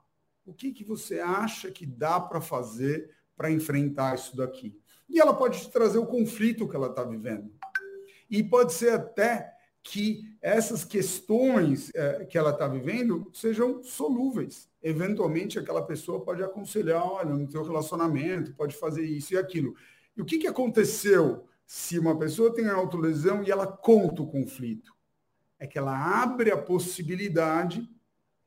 o 0.45 0.53
que, 0.53 0.71
que 0.71 0.85
você 0.85 1.19
acha 1.19 1.69
que 1.69 1.85
dá 1.85 2.17
para 2.17 2.39
fazer 2.39 3.13
para 3.35 3.51
enfrentar 3.51 4.15
isso 4.15 4.37
daqui. 4.37 4.79
E 5.09 5.19
ela 5.19 5.33
pode 5.33 5.59
te 5.59 5.69
trazer 5.69 5.97
o 5.97 6.07
conflito 6.07 6.65
que 6.65 6.77
ela 6.77 6.87
está 6.87 7.03
vivendo. 7.03 7.53
E 8.29 8.41
pode 8.41 8.71
ser 8.71 8.93
até 8.93 9.50
que 9.83 10.35
essas 10.41 10.85
questões 10.85 11.91
é, 11.95 12.25
que 12.25 12.37
ela 12.37 12.51
está 12.51 12.67
vivendo 12.67 13.29
sejam 13.33 13.81
solúveis. 13.83 14.69
Eventualmente, 14.81 15.57
aquela 15.57 15.85
pessoa 15.85 16.23
pode 16.23 16.43
aconselhar, 16.43 17.03
olha, 17.03 17.33
no 17.33 17.47
teu 17.47 17.63
relacionamento, 17.63 18.53
pode 18.53 18.75
fazer 18.75 19.03
isso 19.03 19.33
e 19.33 19.37
aquilo. 19.37 19.75
E 20.15 20.21
o 20.21 20.25
que, 20.25 20.37
que 20.37 20.47
aconteceu 20.47 21.47
se 21.73 21.97
uma 21.97 22.19
pessoa 22.19 22.53
tem 22.53 22.67
autolesão 22.67 23.41
e 23.43 23.49
ela 23.49 23.65
conta 23.65 24.21
o 24.21 24.27
conflito, 24.27 24.93
é 25.57 25.65
que 25.65 25.77
ela 25.77 26.21
abre 26.21 26.51
a 26.51 26.57
possibilidade 26.57 27.89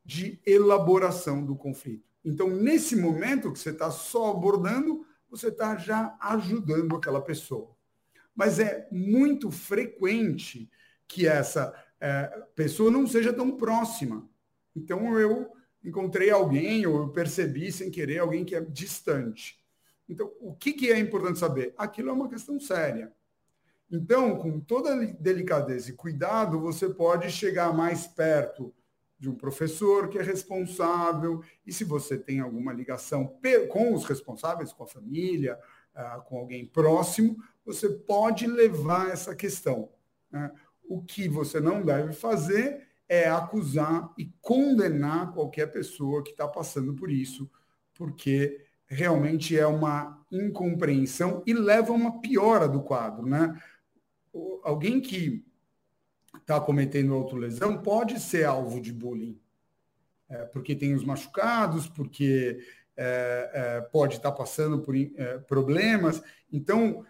de 0.04 0.38
elaboração 0.44 1.42
do 1.42 1.56
conflito. 1.56 2.04
Então, 2.22 2.50
nesse 2.50 2.94
momento 2.94 3.50
que 3.50 3.58
você 3.58 3.70
está 3.70 3.90
só 3.90 4.30
abordando, 4.30 5.06
você 5.30 5.48
está 5.48 5.74
já 5.74 6.14
ajudando 6.20 6.96
aquela 6.96 7.22
pessoa. 7.22 7.74
Mas 8.34 8.58
é 8.58 8.86
muito 8.92 9.50
frequente 9.50 10.70
que 11.06 11.26
essa 11.26 11.74
é, 12.00 12.26
pessoa 12.54 12.90
não 12.90 13.06
seja 13.06 13.32
tão 13.32 13.52
próxima. 13.52 14.28
Então, 14.74 15.18
eu 15.18 15.52
encontrei 15.84 16.30
alguém, 16.30 16.86
ou 16.86 16.98
eu 16.98 17.08
percebi 17.08 17.70
sem 17.70 17.90
querer 17.90 18.18
alguém 18.18 18.44
que 18.44 18.54
é 18.54 18.60
distante. 18.60 19.62
Então, 20.08 20.32
o 20.40 20.54
que, 20.54 20.72
que 20.72 20.90
é 20.90 20.98
importante 20.98 21.38
saber? 21.38 21.74
Aquilo 21.76 22.10
é 22.10 22.12
uma 22.12 22.28
questão 22.28 22.58
séria. 22.58 23.12
Então, 23.90 24.36
com 24.38 24.60
toda 24.60 24.96
delicadeza 25.18 25.90
e 25.90 25.94
cuidado, 25.94 26.60
você 26.60 26.88
pode 26.88 27.30
chegar 27.30 27.72
mais 27.72 28.06
perto 28.06 28.74
de 29.18 29.28
um 29.28 29.34
professor 29.34 30.08
que 30.08 30.18
é 30.18 30.22
responsável, 30.22 31.42
e 31.66 31.72
se 31.72 31.84
você 31.84 32.18
tem 32.18 32.40
alguma 32.40 32.72
ligação 32.72 33.38
com 33.70 33.94
os 33.94 34.04
responsáveis, 34.04 34.72
com 34.72 34.84
a 34.84 34.88
família, 34.88 35.58
ah, 35.94 36.20
com 36.26 36.38
alguém 36.38 36.66
próximo, 36.66 37.36
você 37.64 37.88
pode 37.88 38.46
levar 38.46 39.10
essa 39.10 39.34
questão. 39.34 39.88
Né? 40.30 40.50
O 40.88 41.02
que 41.02 41.28
você 41.28 41.60
não 41.60 41.82
deve 41.82 42.12
fazer 42.12 42.86
é 43.08 43.28
acusar 43.28 44.12
e 44.18 44.32
condenar 44.40 45.32
qualquer 45.32 45.66
pessoa 45.66 46.22
que 46.22 46.30
está 46.30 46.48
passando 46.48 46.94
por 46.94 47.10
isso, 47.10 47.50
porque 47.94 48.64
realmente 48.86 49.58
é 49.58 49.66
uma 49.66 50.24
incompreensão 50.30 51.42
e 51.46 51.52
leva 51.52 51.92
a 51.92 51.96
uma 51.96 52.20
piora 52.20 52.68
do 52.68 52.82
quadro, 52.82 53.26
né? 53.26 53.60
Alguém 54.62 55.00
que 55.00 55.44
está 56.38 56.60
cometendo 56.60 57.14
autolesão 57.14 57.80
pode 57.80 58.18
ser 58.18 58.44
alvo 58.44 58.80
de 58.80 58.92
bullying, 58.92 59.38
é, 60.28 60.44
porque 60.46 60.74
tem 60.74 60.94
os 60.94 61.04
machucados, 61.04 61.88
porque 61.88 62.58
é, 62.96 63.50
é, 63.52 63.80
pode 63.80 64.16
estar 64.16 64.30
tá 64.30 64.36
passando 64.36 64.80
por 64.80 64.96
é, 64.96 65.38
problemas. 65.38 66.22
Então, 66.52 67.04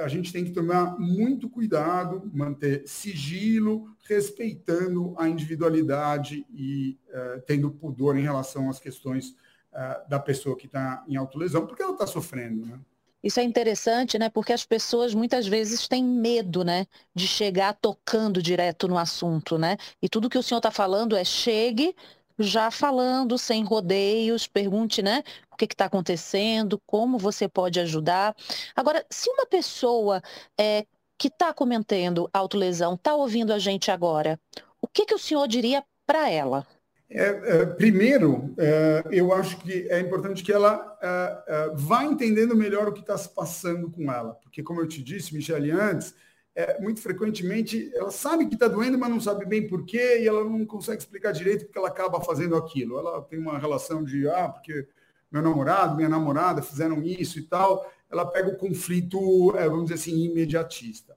a 0.00 0.08
gente 0.08 0.32
tem 0.32 0.44
que 0.44 0.52
tomar 0.52 0.98
muito 0.98 1.48
cuidado, 1.48 2.30
manter 2.32 2.86
sigilo, 2.86 3.88
respeitando 4.08 5.14
a 5.18 5.28
individualidade 5.28 6.46
e 6.50 6.98
é, 7.08 7.38
tendo 7.46 7.70
pudor 7.70 8.16
em 8.16 8.22
relação 8.22 8.70
às 8.70 8.78
questões 8.78 9.30
uh, 9.72 10.08
da 10.08 10.18
pessoa 10.18 10.56
que 10.56 10.66
está 10.66 11.04
em 11.08 11.16
autolesão, 11.16 11.66
porque 11.66 11.82
ela 11.82 11.92
está 11.92 12.06
sofrendo, 12.06 12.64
né? 12.64 12.78
Isso 13.22 13.40
é 13.40 13.42
interessante, 13.42 14.18
né? 14.18 14.28
Porque 14.28 14.52
as 14.52 14.64
pessoas 14.64 15.12
muitas 15.12 15.48
vezes 15.48 15.88
têm 15.88 16.04
medo, 16.04 16.62
né? 16.62 16.86
De 17.12 17.26
chegar 17.26 17.74
tocando 17.74 18.40
direto 18.40 18.86
no 18.86 18.96
assunto, 18.96 19.58
né? 19.58 19.76
E 20.00 20.08
tudo 20.08 20.30
que 20.30 20.38
o 20.38 20.42
senhor 20.42 20.58
está 20.58 20.70
falando 20.70 21.16
é 21.16 21.24
chegue 21.24 21.94
já 22.38 22.70
falando, 22.70 23.38
sem 23.38 23.64
rodeios, 23.64 24.46
pergunte, 24.46 25.02
né? 25.02 25.22
O 25.56 25.58
que 25.58 25.64
está 25.64 25.86
acontecendo, 25.86 26.78
como 26.84 27.16
você 27.16 27.48
pode 27.48 27.80
ajudar. 27.80 28.36
Agora, 28.74 29.02
se 29.08 29.30
uma 29.30 29.46
pessoa 29.46 30.22
é, 30.60 30.84
que 31.16 31.28
está 31.28 31.54
cometendo 31.54 32.28
autolesão 32.30 32.92
está 32.92 33.14
ouvindo 33.14 33.54
a 33.54 33.58
gente 33.58 33.90
agora, 33.90 34.38
o 34.82 34.86
que, 34.86 35.06
que 35.06 35.14
o 35.14 35.18
senhor 35.18 35.48
diria 35.48 35.82
para 36.06 36.30
ela? 36.30 36.66
É, 37.08 37.60
é, 37.60 37.66
primeiro, 37.66 38.54
é, 38.58 39.02
eu 39.10 39.32
acho 39.32 39.56
que 39.60 39.88
é 39.88 39.98
importante 39.98 40.44
que 40.44 40.52
ela 40.52 40.98
é, 41.00 41.44
é, 41.46 41.70
vá 41.74 42.04
entendendo 42.04 42.54
melhor 42.54 42.88
o 42.88 42.92
que 42.92 43.00
está 43.00 43.16
se 43.16 43.34
passando 43.34 43.90
com 43.90 44.12
ela. 44.12 44.34
Porque, 44.34 44.62
como 44.62 44.82
eu 44.82 44.86
te 44.86 45.02
disse, 45.02 45.34
Michele, 45.34 45.70
antes, 45.70 46.14
é, 46.54 46.78
muito 46.80 47.00
frequentemente 47.00 47.90
ela 47.94 48.10
sabe 48.10 48.46
que 48.46 48.54
está 48.54 48.68
doendo, 48.68 48.98
mas 48.98 49.08
não 49.08 49.20
sabe 49.20 49.46
bem 49.46 49.66
por 49.66 49.86
quê, 49.86 50.20
e 50.20 50.28
ela 50.28 50.44
não 50.44 50.66
consegue 50.66 50.98
explicar 50.98 51.32
direito 51.32 51.64
porque 51.64 51.78
ela 51.78 51.88
acaba 51.88 52.20
fazendo 52.20 52.56
aquilo. 52.56 52.98
Ela 52.98 53.22
tem 53.22 53.38
uma 53.38 53.58
relação 53.58 54.02
de, 54.02 54.28
ah, 54.28 54.48
porque 54.48 54.88
meu 55.30 55.42
namorado, 55.42 55.96
minha 55.96 56.08
namorada 56.08 56.62
fizeram 56.62 57.02
isso 57.02 57.38
e 57.38 57.42
tal. 57.42 57.90
Ela 58.10 58.24
pega 58.24 58.48
o 58.48 58.56
conflito, 58.56 59.52
vamos 59.52 59.84
dizer 59.84 59.94
assim, 59.94 60.24
imediatista. 60.24 61.16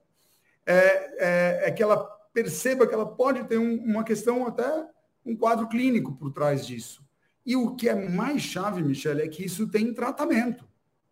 É, 0.66 1.68
é 1.68 1.70
que 1.70 1.82
ela 1.82 1.98
perceba 2.32 2.86
que 2.86 2.94
ela 2.94 3.06
pode 3.06 3.44
ter 3.44 3.58
um, 3.58 3.76
uma 3.82 4.04
questão 4.04 4.46
até 4.46 4.86
um 5.24 5.36
quadro 5.36 5.68
clínico 5.68 6.14
por 6.14 6.32
trás 6.32 6.66
disso. 6.66 7.04
E 7.44 7.56
o 7.56 7.74
que 7.74 7.88
é 7.88 7.94
mais 7.94 8.42
chave, 8.42 8.82
Michele, 8.82 9.22
é 9.22 9.28
que 9.28 9.44
isso 9.44 9.68
tem 9.68 9.92
tratamento, 9.92 10.68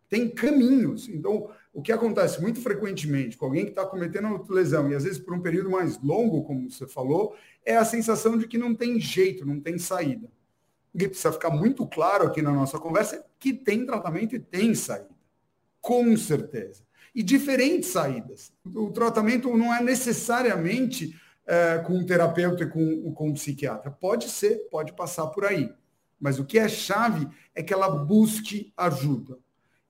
tem 0.09 0.29
caminhos. 0.29 1.09
Então, 1.09 1.51
o 1.73 1.83
que 1.83 1.93
acontece 1.93 2.41
muito 2.41 2.61
frequentemente 2.61 3.37
com 3.37 3.47
alguém 3.47 3.65
que 3.65 3.71
está 3.71 3.87
cometendo 3.87 4.29
autolesão, 4.29 4.91
e 4.91 4.95
às 4.95 5.05
vezes 5.05 5.19
por 5.19 5.35
um 5.35 5.41
período 5.41 5.71
mais 5.71 6.01
longo, 6.03 6.45
como 6.45 6.71
você 6.71 6.87
falou, 6.87 7.35
é 7.65 7.77
a 7.77 7.85
sensação 7.85 8.37
de 8.37 8.47
que 8.47 8.59
não 8.59 8.75
tem 8.75 9.01
jeito, 9.01 9.47
não 9.47 9.61
tem 9.61 9.79
saída. 9.79 10.31
O 10.95 10.99
que 10.99 11.09
precisa 11.09 11.33
ficar 11.33 11.51
muito 11.51 11.87
claro 11.87 12.27
aqui 12.27 12.43
na 12.43 12.53
nossa 12.53 12.79
conversa 12.79 13.17
é 13.17 13.25
que 13.39 13.53
tem 13.53 13.85
tratamento 13.85 14.35
e 14.35 14.41
tem 14.41 14.75
saída. 14.75 15.11
Com 15.81 16.17
certeza. 16.17 16.83
E 17.15 17.23
diferentes 17.23 17.91
saídas. 17.91 18.53
O 18.65 18.91
tratamento 18.91 19.55
não 19.57 19.75
é 19.75 19.83
necessariamente 19.83 21.15
é, 21.47 21.79
com 21.79 21.95
um 21.95 22.05
terapeuta 22.05 22.65
e 22.65 22.69
com, 22.69 23.13
com 23.13 23.29
um 23.29 23.35
psiquiatra. 23.35 23.91
Pode 23.91 24.29
ser, 24.29 24.69
pode 24.71 24.93
passar 24.93 25.27
por 25.29 25.45
aí. 25.45 25.73
Mas 26.21 26.39
o 26.39 26.45
que 26.45 26.59
é 26.59 26.69
chave 26.69 27.29
é 27.55 27.63
que 27.63 27.73
ela 27.73 27.89
busque 27.89 28.73
ajuda. 28.77 29.39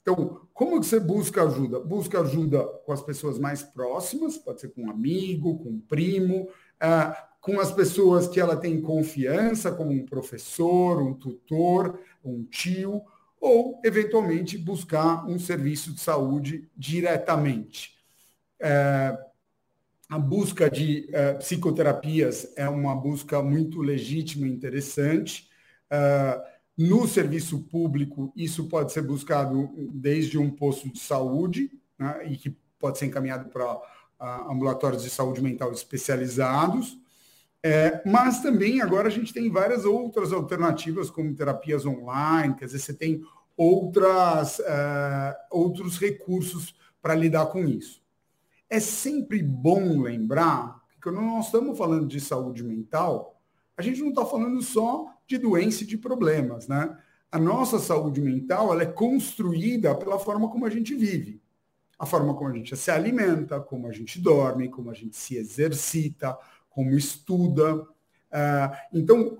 Então, 0.00 0.42
como 0.54 0.80
que 0.80 0.86
você 0.86 1.00
busca 1.00 1.42
ajuda? 1.42 1.80
Busca 1.80 2.20
ajuda 2.20 2.64
com 2.84 2.92
as 2.92 3.02
pessoas 3.02 3.38
mais 3.38 3.62
próximas, 3.62 4.38
pode 4.38 4.60
ser 4.60 4.68
com 4.68 4.84
um 4.84 4.90
amigo, 4.90 5.58
com 5.58 5.70
um 5.70 5.80
primo, 5.80 6.48
é, 6.80 7.14
com 7.48 7.58
as 7.60 7.72
pessoas 7.72 8.28
que 8.28 8.38
ela 8.38 8.58
tem 8.58 8.78
confiança, 8.78 9.72
como 9.72 9.90
um 9.90 10.04
professor, 10.04 11.00
um 11.00 11.14
tutor, 11.14 11.98
um 12.22 12.44
tio, 12.44 13.00
ou, 13.40 13.80
eventualmente, 13.82 14.58
buscar 14.58 15.26
um 15.26 15.38
serviço 15.38 15.94
de 15.94 16.00
saúde 16.00 16.68
diretamente. 16.76 17.96
É, 18.60 19.18
a 20.10 20.18
busca 20.18 20.68
de 20.68 21.08
uh, 21.08 21.38
psicoterapias 21.38 22.52
é 22.54 22.68
uma 22.68 22.94
busca 22.94 23.42
muito 23.42 23.80
legítima 23.80 24.46
e 24.46 24.52
interessante. 24.52 25.48
Uh, 25.90 26.42
no 26.76 27.08
serviço 27.08 27.60
público, 27.60 28.30
isso 28.36 28.68
pode 28.68 28.92
ser 28.92 29.00
buscado 29.00 29.70
desde 29.90 30.36
um 30.36 30.50
posto 30.50 30.92
de 30.92 30.98
saúde, 30.98 31.70
né, 31.98 32.26
e 32.30 32.36
que 32.36 32.54
pode 32.78 32.98
ser 32.98 33.06
encaminhado 33.06 33.48
para 33.48 33.74
uh, 33.74 34.52
ambulatórios 34.52 35.02
de 35.02 35.08
saúde 35.08 35.40
mental 35.40 35.72
especializados. 35.72 36.98
É, 37.62 38.02
mas 38.06 38.40
também 38.40 38.80
agora 38.80 39.08
a 39.08 39.10
gente 39.10 39.32
tem 39.32 39.50
várias 39.50 39.84
outras 39.84 40.32
alternativas, 40.32 41.10
como 41.10 41.34
terapias 41.34 41.84
online, 41.84 42.54
quer 42.54 42.66
dizer, 42.66 42.78
você 42.78 42.94
tem 42.94 43.22
outras, 43.56 44.60
outros 45.50 45.98
recursos 45.98 46.74
para 47.02 47.14
lidar 47.14 47.46
com 47.46 47.64
isso. 47.64 48.00
É 48.70 48.78
sempre 48.78 49.42
bom 49.42 50.00
lembrar 50.02 50.80
que 50.92 51.00
quando 51.00 51.20
nós 51.20 51.46
estamos 51.46 51.76
falando 51.76 52.06
de 52.06 52.20
saúde 52.20 52.62
mental, 52.62 53.40
a 53.76 53.82
gente 53.82 54.00
não 54.00 54.10
está 54.10 54.24
falando 54.24 54.62
só 54.62 55.06
de 55.26 55.38
doença 55.38 55.82
e 55.82 55.86
de 55.86 55.98
problemas, 55.98 56.68
né? 56.68 56.96
A 57.30 57.38
nossa 57.38 57.78
saúde 57.78 58.20
mental 58.20 58.72
ela 58.72 58.82
é 58.82 58.86
construída 58.86 59.94
pela 59.94 60.18
forma 60.18 60.48
como 60.48 60.64
a 60.64 60.70
gente 60.70 60.94
vive. 60.94 61.42
A 61.98 62.06
forma 62.06 62.34
como 62.34 62.50
a 62.50 62.52
gente 62.52 62.76
se 62.76 62.90
alimenta, 62.90 63.60
como 63.60 63.88
a 63.88 63.92
gente 63.92 64.20
dorme, 64.20 64.68
como 64.68 64.90
a 64.90 64.94
gente 64.94 65.16
se 65.16 65.36
exercita, 65.36 66.38
como 66.70 66.90
estuda. 66.92 67.76
Uh, 67.80 68.76
então, 68.92 69.38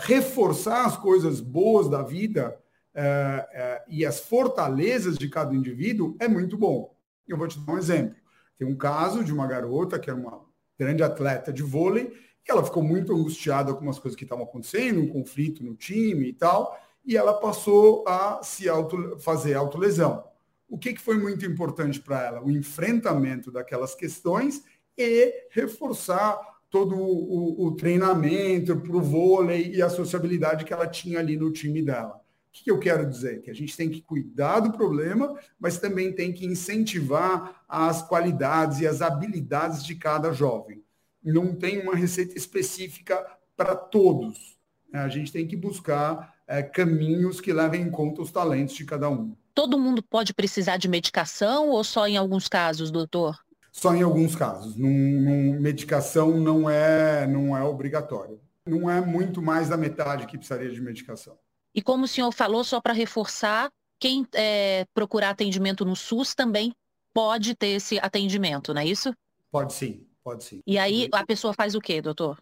reforçar 0.00 0.86
as 0.86 0.96
coisas 0.96 1.40
boas 1.40 1.88
da 1.88 2.02
vida 2.02 2.58
uh, 2.94 3.82
e 3.88 4.04
as 4.06 4.20
fortalezas 4.20 5.16
de 5.18 5.28
cada 5.28 5.54
indivíduo 5.54 6.16
é 6.18 6.28
muito 6.28 6.56
bom. 6.56 6.94
Eu 7.26 7.36
vou 7.36 7.48
te 7.48 7.58
dar 7.58 7.72
um 7.72 7.78
exemplo. 7.78 8.16
Tem 8.58 8.66
um 8.66 8.76
caso 8.76 9.24
de 9.24 9.32
uma 9.32 9.46
garota 9.46 9.98
que 9.98 10.08
era 10.08 10.18
uma 10.18 10.40
grande 10.78 11.02
atleta 11.02 11.52
de 11.52 11.62
vôlei, 11.62 12.12
e 12.46 12.50
ela 12.50 12.64
ficou 12.64 12.82
muito 12.82 13.12
angustiada 13.14 13.72
com 13.74 13.88
as 13.88 13.98
coisas 13.98 14.16
que 14.16 14.24
estavam 14.24 14.44
acontecendo, 14.44 15.00
um 15.00 15.08
conflito 15.08 15.64
no 15.64 15.74
time 15.74 16.28
e 16.28 16.32
tal, 16.32 16.78
e 17.04 17.16
ela 17.16 17.34
passou 17.34 18.06
a 18.06 18.42
se 18.42 18.68
auto, 18.68 19.18
fazer 19.18 19.54
autolesão. 19.54 20.24
O 20.68 20.78
que, 20.78 20.94
que 20.94 21.00
foi 21.00 21.16
muito 21.16 21.44
importante 21.46 22.00
para 22.00 22.22
ela? 22.22 22.42
O 22.42 22.50
enfrentamento 22.50 23.50
daquelas 23.50 23.94
questões 23.94 24.62
e 24.96 25.48
reforçar 25.50 26.38
todo 26.70 26.96
o, 26.96 27.66
o 27.66 27.76
treinamento 27.76 28.76
para 28.76 28.96
o 28.96 29.00
vôlei 29.00 29.72
e 29.74 29.82
a 29.82 29.88
sociabilidade 29.88 30.64
que 30.64 30.72
ela 30.72 30.86
tinha 30.86 31.18
ali 31.18 31.36
no 31.36 31.52
time 31.52 31.82
dela 31.82 32.24
que 32.62 32.70
eu 32.70 32.78
quero 32.78 33.08
dizer? 33.08 33.42
Que 33.42 33.50
a 33.50 33.54
gente 33.54 33.76
tem 33.76 33.90
que 33.90 34.00
cuidar 34.00 34.60
do 34.60 34.72
problema, 34.72 35.36
mas 35.58 35.78
também 35.78 36.12
tem 36.12 36.32
que 36.32 36.46
incentivar 36.46 37.64
as 37.68 38.00
qualidades 38.06 38.80
e 38.80 38.86
as 38.86 39.02
habilidades 39.02 39.84
de 39.84 39.96
cada 39.96 40.32
jovem. 40.32 40.82
Não 41.22 41.54
tem 41.54 41.80
uma 41.80 41.96
receita 41.96 42.38
específica 42.38 43.24
para 43.56 43.74
todos. 43.74 44.56
A 44.92 45.08
gente 45.08 45.32
tem 45.32 45.46
que 45.46 45.56
buscar 45.56 46.34
é, 46.46 46.62
caminhos 46.62 47.40
que 47.40 47.52
levem 47.52 47.82
em 47.82 47.90
conta 47.90 48.22
os 48.22 48.30
talentos 48.30 48.74
de 48.76 48.84
cada 48.84 49.10
um. 49.10 49.34
Todo 49.52 49.78
mundo 49.78 50.02
pode 50.02 50.32
precisar 50.32 50.76
de 50.76 50.88
medicação 50.88 51.70
ou 51.70 51.82
só 51.82 52.06
em 52.06 52.16
alguns 52.16 52.48
casos, 52.48 52.90
doutor? 52.90 53.43
Só 53.74 53.92
em 53.92 54.02
alguns 54.02 54.36
casos. 54.36 54.76
Num, 54.76 54.88
num, 54.88 55.60
medicação 55.60 56.38
não 56.38 56.70
é, 56.70 57.26
não 57.26 57.56
é 57.56 57.62
obrigatório. 57.64 58.40
Não 58.64 58.88
é 58.88 59.00
muito 59.00 59.42
mais 59.42 59.68
da 59.68 59.76
metade 59.76 60.26
que 60.26 60.38
precisaria 60.38 60.70
de 60.70 60.80
medicação. 60.80 61.36
E 61.74 61.82
como 61.82 62.04
o 62.04 62.08
senhor 62.08 62.30
falou, 62.30 62.62
só 62.62 62.80
para 62.80 62.92
reforçar, 62.92 63.68
quem 63.98 64.24
é, 64.32 64.86
procurar 64.94 65.30
atendimento 65.30 65.84
no 65.84 65.96
SUS 65.96 66.36
também 66.36 66.72
pode 67.12 67.56
ter 67.56 67.66
esse 67.66 67.98
atendimento, 67.98 68.72
não 68.72 68.80
é 68.80 68.86
isso? 68.86 69.12
Pode 69.50 69.72
sim, 69.74 70.06
pode 70.22 70.44
sim. 70.44 70.62
E 70.64 70.78
aí 70.78 71.08
a 71.12 71.26
pessoa 71.26 71.52
faz 71.52 71.74
o 71.74 71.80
quê, 71.80 72.00
doutor? 72.00 72.40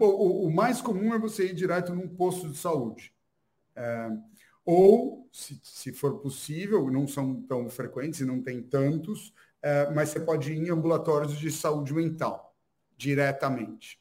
o, 0.00 0.46
o, 0.46 0.52
mais 0.52 0.82
comum 0.82 1.14
é 1.14 1.18
você 1.18 1.46
ir 1.46 1.54
direto 1.54 1.94
num 1.94 2.06
posto 2.06 2.50
de 2.50 2.58
saúde. 2.58 3.14
É, 3.74 4.10
ou, 4.64 5.26
se, 5.32 5.58
se, 5.64 5.92
for 5.92 6.18
possível, 6.18 6.90
não 6.90 7.06
são 7.06 7.42
tão 7.42 7.68
frequentes 7.70 8.20
e 8.20 8.26
não 8.26 8.42
tem 8.42 8.62
tantos, 8.62 9.32
é, 9.62 9.90
mas 9.90 10.10
você 10.10 10.20
pode 10.20 10.52
ir 10.52 10.58
em 10.58 10.70
ambulatórios 10.70 11.38
de 11.38 11.50
saúde 11.50 11.92
mental, 11.92 12.54
diretamente. 12.96 14.00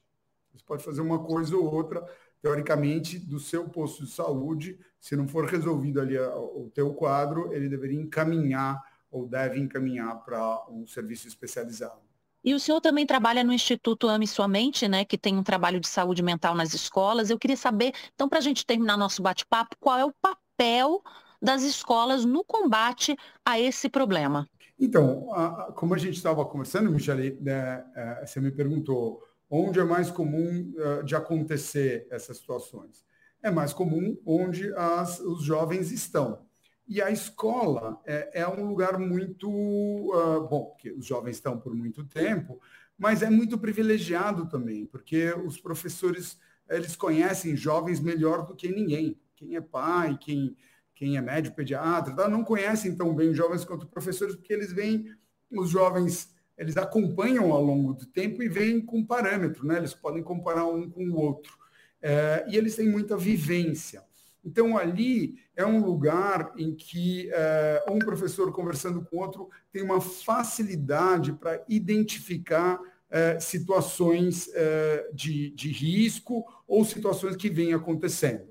Você 0.53 0.63
pode 0.65 0.83
fazer 0.83 1.01
uma 1.01 1.19
coisa 1.19 1.55
ou 1.55 1.73
outra, 1.73 2.05
teoricamente, 2.41 3.19
do 3.19 3.39
seu 3.39 3.67
posto 3.69 4.05
de 4.05 4.11
saúde, 4.11 4.79
se 4.99 5.15
não 5.15 5.27
for 5.27 5.45
resolvido 5.45 5.99
ali 5.99 6.17
o 6.17 6.69
teu 6.73 6.93
quadro, 6.93 7.53
ele 7.53 7.69
deveria 7.69 7.99
encaminhar 7.99 8.81
ou 9.11 9.25
deve 9.25 9.59
encaminhar 9.59 10.23
para 10.23 10.65
um 10.69 10.85
serviço 10.85 11.27
especializado. 11.27 12.01
E 12.43 12.53
o 12.53 12.59
senhor 12.59 12.79
também 12.79 13.05
trabalha 13.05 13.43
no 13.43 13.51
Instituto 13.51 14.07
Ame 14.07 14.25
Sua 14.25 14.47
Mente, 14.47 14.87
né, 14.87 15.03
que 15.03 15.17
tem 15.17 15.37
um 15.37 15.43
trabalho 15.43 15.79
de 15.79 15.87
saúde 15.87 16.23
mental 16.23 16.55
nas 16.55 16.73
escolas. 16.73 17.29
Eu 17.29 17.37
queria 17.37 17.57
saber, 17.57 17.93
então, 18.13 18.29
para 18.29 18.39
a 18.39 18.41
gente 18.41 18.65
terminar 18.65 18.95
nosso 18.95 19.21
bate-papo, 19.21 19.75
qual 19.79 19.97
é 19.97 20.05
o 20.05 20.13
papel 20.21 21.03
das 21.41 21.63
escolas 21.63 22.23
no 22.23 22.43
combate 22.45 23.17
a 23.45 23.59
esse 23.59 23.89
problema? 23.89 24.47
Então, 24.79 25.33
a, 25.33 25.73
como 25.73 25.93
a 25.93 25.97
gente 25.97 26.15
estava 26.15 26.45
conversando, 26.45 26.89
Michele, 26.89 27.37
né, 27.41 27.85
é, 27.95 28.25
você 28.25 28.39
me 28.39 28.51
perguntou 28.51 29.21
Onde 29.49 29.79
é 29.79 29.83
mais 29.83 30.11
comum 30.11 30.71
uh, 30.75 31.03
de 31.03 31.15
acontecer 31.15 32.07
essas 32.11 32.37
situações? 32.37 33.03
É 33.41 33.49
mais 33.49 33.73
comum 33.73 34.15
onde 34.23 34.71
as, 34.75 35.19
os 35.19 35.43
jovens 35.43 35.91
estão. 35.91 36.45
E 36.87 37.01
a 37.01 37.09
escola 37.09 37.99
é, 38.05 38.41
é 38.41 38.47
um 38.47 38.67
lugar 38.67 38.99
muito 38.99 39.49
uh, 39.49 40.47
bom, 40.47 40.65
porque 40.65 40.91
os 40.91 41.05
jovens 41.05 41.37
estão 41.37 41.59
por 41.59 41.73
muito 41.73 42.05
tempo, 42.05 42.59
mas 42.97 43.23
é 43.23 43.29
muito 43.29 43.57
privilegiado 43.57 44.47
também, 44.47 44.85
porque 44.85 45.33
os 45.33 45.59
professores 45.59 46.37
eles 46.69 46.95
conhecem 46.95 47.55
jovens 47.55 47.99
melhor 47.99 48.45
do 48.45 48.55
que 48.55 48.67
ninguém. 48.67 49.19
Quem 49.35 49.55
é 49.55 49.61
pai, 49.61 50.15
quem, 50.21 50.55
quem 50.99 51.15
é 51.15 51.21
médico, 51.21 51.55
pediatra, 51.55 52.13
tá? 52.13 52.27
não 52.27 52.43
conhecem 52.43 52.93
tão 52.93 53.15
bem 53.15 53.29
os 53.29 53.37
jovens 53.37 53.63
quanto 53.63 53.87
professores, 53.87 54.35
porque 54.35 54.51
eles 54.51 54.73
veem 54.73 55.05
os 55.49 55.69
jovens 55.69 56.37
eles 56.57 56.75
acompanham 56.75 57.53
ao 57.53 57.63
longo 57.63 57.93
do 57.93 58.05
tempo 58.05 58.43
e 58.43 58.49
vêm 58.49 58.81
com 58.81 59.05
parâmetro, 59.05 59.65
né? 59.65 59.77
Eles 59.77 59.93
podem 59.93 60.21
comparar 60.21 60.65
um 60.65 60.89
com 60.89 61.05
o 61.05 61.15
outro. 61.15 61.57
É, 62.01 62.45
e 62.49 62.57
eles 62.57 62.75
têm 62.75 62.89
muita 62.89 63.15
vivência. 63.15 64.03
Então, 64.43 64.77
ali 64.77 65.35
é 65.55 65.65
um 65.65 65.81
lugar 65.81 66.51
em 66.57 66.75
que 66.75 67.29
é, 67.31 67.85
um 67.89 67.99
professor 67.99 68.51
conversando 68.51 69.05
com 69.05 69.19
outro 69.19 69.49
tem 69.71 69.81
uma 69.81 70.01
facilidade 70.01 71.31
para 71.31 71.63
identificar 71.69 72.77
é, 73.09 73.39
situações 73.39 74.49
é, 74.53 75.09
de, 75.13 75.51
de 75.51 75.71
risco 75.71 76.43
ou 76.67 76.83
situações 76.83 77.37
que 77.37 77.49
vêm 77.49 77.73
acontecendo. 77.73 78.48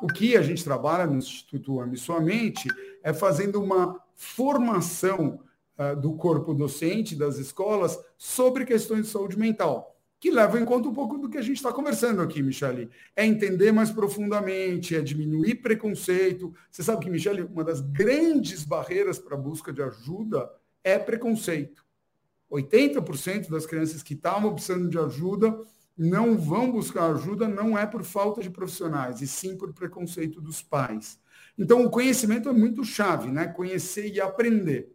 O 0.00 0.06
que 0.06 0.36
a 0.36 0.42
gente 0.42 0.62
trabalha 0.62 1.06
no 1.06 1.16
Instituto 1.16 1.80
Ame 1.80 1.96
Sua 1.96 2.20
Mente 2.20 2.68
é 3.02 3.12
fazendo 3.12 3.60
uma 3.60 4.00
formação 4.14 5.40
uh, 5.76 6.00
do 6.00 6.14
corpo 6.14 6.54
docente 6.54 7.16
das 7.16 7.38
escolas 7.38 7.98
sobre 8.16 8.64
questões 8.64 9.06
de 9.06 9.12
saúde 9.12 9.38
mental, 9.38 9.96
que 10.20 10.30
leva 10.30 10.58
em 10.58 10.64
conta 10.64 10.88
um 10.88 10.94
pouco 10.94 11.18
do 11.18 11.28
que 11.28 11.38
a 11.38 11.42
gente 11.42 11.56
está 11.56 11.72
conversando 11.72 12.22
aqui, 12.22 12.42
Michele. 12.42 12.90
É 13.14 13.26
entender 13.26 13.72
mais 13.72 13.90
profundamente, 13.90 14.94
é 14.94 15.00
diminuir 15.00 15.56
preconceito. 15.56 16.54
Você 16.70 16.82
sabe 16.82 17.04
que, 17.04 17.10
Michele, 17.10 17.42
uma 17.42 17.64
das 17.64 17.80
grandes 17.80 18.64
barreiras 18.64 19.18
para 19.18 19.36
a 19.36 19.40
busca 19.40 19.72
de 19.72 19.82
ajuda 19.82 20.48
é 20.84 20.98
preconceito. 20.98 21.84
80% 22.50 23.50
das 23.50 23.66
crianças 23.66 24.02
que 24.02 24.14
estavam 24.14 24.54
precisando 24.54 24.88
de 24.88 24.98
ajuda 24.98 25.58
não 25.98 26.38
vão 26.38 26.70
buscar 26.70 27.10
ajuda 27.10 27.48
não 27.48 27.76
é 27.76 27.84
por 27.84 28.04
falta 28.04 28.40
de 28.40 28.48
profissionais, 28.48 29.20
e 29.20 29.26
sim 29.26 29.56
por 29.56 29.72
preconceito 29.74 30.40
dos 30.40 30.62
pais. 30.62 31.18
Então, 31.58 31.84
o 31.84 31.90
conhecimento 31.90 32.48
é 32.48 32.52
muito 32.52 32.84
chave, 32.84 33.32
né? 33.32 33.48
Conhecer 33.48 34.12
e 34.14 34.20
aprender. 34.20 34.94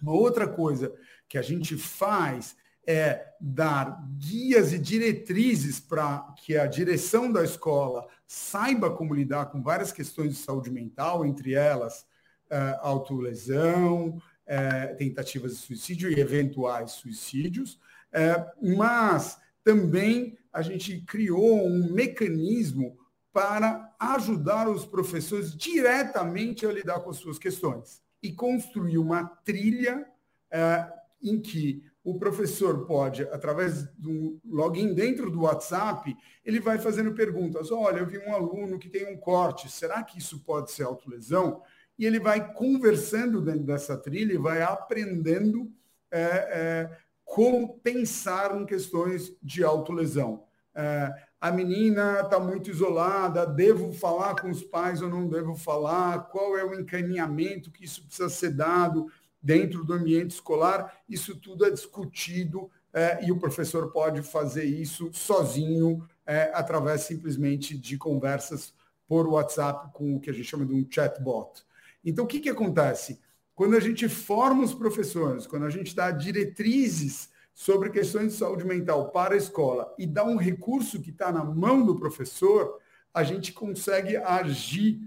Uma 0.00 0.12
outra 0.12 0.46
coisa 0.46 0.94
que 1.28 1.36
a 1.36 1.42
gente 1.42 1.76
faz 1.76 2.56
é 2.86 3.34
dar 3.40 4.04
guias 4.18 4.72
e 4.72 4.78
diretrizes 4.78 5.80
para 5.80 6.34
que 6.36 6.56
a 6.56 6.66
direção 6.66 7.30
da 7.30 7.42
escola 7.42 8.06
saiba 8.26 8.90
como 8.90 9.14
lidar 9.14 9.46
com 9.46 9.62
várias 9.62 9.92
questões 9.92 10.30
de 10.30 10.36
saúde 10.36 10.70
mental, 10.70 11.24
entre 11.24 11.54
elas 11.54 12.06
é, 12.50 12.78
autolesão, 12.80 14.20
é, 14.46 14.88
tentativas 14.94 15.52
de 15.52 15.58
suicídio 15.58 16.10
e 16.10 16.20
eventuais 16.20 16.92
suicídios, 16.92 17.78
é, 18.12 18.44
mas 18.60 19.38
também 19.64 20.36
a 20.52 20.62
gente 20.62 21.00
criou 21.02 21.66
um 21.66 21.92
mecanismo 21.92 22.98
para 23.32 23.94
ajudar 23.98 24.68
os 24.68 24.84
professores 24.84 25.56
diretamente 25.56 26.66
a 26.66 26.72
lidar 26.72 27.00
com 27.00 27.10
as 27.10 27.16
suas 27.16 27.38
questões 27.38 28.02
e 28.22 28.32
construir 28.32 28.98
uma 28.98 29.24
trilha 29.24 30.06
é, 30.50 30.92
em 31.22 31.40
que 31.40 31.82
o 32.04 32.18
professor 32.18 32.84
pode, 32.84 33.22
através 33.24 33.84
do 33.96 34.40
login 34.44 34.92
dentro 34.92 35.30
do 35.30 35.42
WhatsApp, 35.42 36.14
ele 36.44 36.58
vai 36.58 36.78
fazendo 36.78 37.14
perguntas. 37.14 37.70
Olha, 37.70 38.00
eu 38.00 38.06
vi 38.06 38.18
um 38.18 38.34
aluno 38.34 38.78
que 38.78 38.88
tem 38.88 39.12
um 39.12 39.16
corte, 39.16 39.70
será 39.70 40.02
que 40.02 40.18
isso 40.18 40.40
pode 40.40 40.72
ser 40.72 40.82
autolesão? 40.82 41.62
E 41.96 42.04
ele 42.04 42.18
vai 42.18 42.52
conversando 42.54 43.40
dentro 43.40 43.62
dessa 43.62 43.96
trilha 43.96 44.32
e 44.32 44.38
vai 44.38 44.62
aprendendo 44.62 45.72
é, 46.10 46.20
é, 46.20 46.98
como 47.32 47.78
pensar 47.78 48.54
em 48.60 48.66
questões 48.66 49.34
de 49.42 49.64
autolesão. 49.64 50.44
É, 50.74 51.10
a 51.40 51.50
menina 51.50 52.20
está 52.20 52.38
muito 52.38 52.68
isolada, 52.68 53.46
devo 53.46 53.90
falar 53.90 54.38
com 54.38 54.50
os 54.50 54.62
pais 54.62 55.00
ou 55.00 55.08
não 55.08 55.26
devo 55.26 55.54
falar? 55.54 56.24
Qual 56.24 56.58
é 56.58 56.62
o 56.62 56.78
encaminhamento 56.78 57.70
que 57.70 57.86
isso 57.86 58.04
precisa 58.04 58.28
ser 58.28 58.50
dado 58.50 59.06
dentro 59.42 59.82
do 59.82 59.94
ambiente 59.94 60.32
escolar? 60.32 60.94
Isso 61.08 61.34
tudo 61.34 61.64
é 61.64 61.70
discutido 61.70 62.70
é, 62.92 63.24
e 63.24 63.32
o 63.32 63.38
professor 63.38 63.90
pode 63.90 64.20
fazer 64.20 64.64
isso 64.64 65.08
sozinho, 65.14 66.06
é, 66.26 66.50
através 66.52 67.00
simplesmente 67.00 67.78
de 67.78 67.96
conversas 67.96 68.74
por 69.08 69.26
WhatsApp 69.26 69.90
com 69.94 70.16
o 70.16 70.20
que 70.20 70.28
a 70.28 70.34
gente 70.34 70.44
chama 70.44 70.66
de 70.66 70.74
um 70.74 70.86
chatbot. 70.86 71.64
Então, 72.04 72.26
o 72.26 72.28
que, 72.28 72.40
que 72.40 72.50
acontece? 72.50 73.18
Quando 73.54 73.76
a 73.76 73.80
gente 73.80 74.08
forma 74.08 74.64
os 74.64 74.74
professores, 74.74 75.46
quando 75.46 75.66
a 75.66 75.70
gente 75.70 75.94
dá 75.94 76.10
diretrizes 76.10 77.30
sobre 77.54 77.90
questões 77.90 78.32
de 78.32 78.38
saúde 78.38 78.64
mental 78.64 79.10
para 79.10 79.34
a 79.34 79.36
escola 79.36 79.94
e 79.98 80.06
dá 80.06 80.24
um 80.24 80.36
recurso 80.36 81.00
que 81.00 81.10
está 81.10 81.30
na 81.30 81.44
mão 81.44 81.84
do 81.84 81.98
professor, 81.98 82.78
a 83.12 83.22
gente 83.22 83.52
consegue 83.52 84.16
agir 84.16 85.00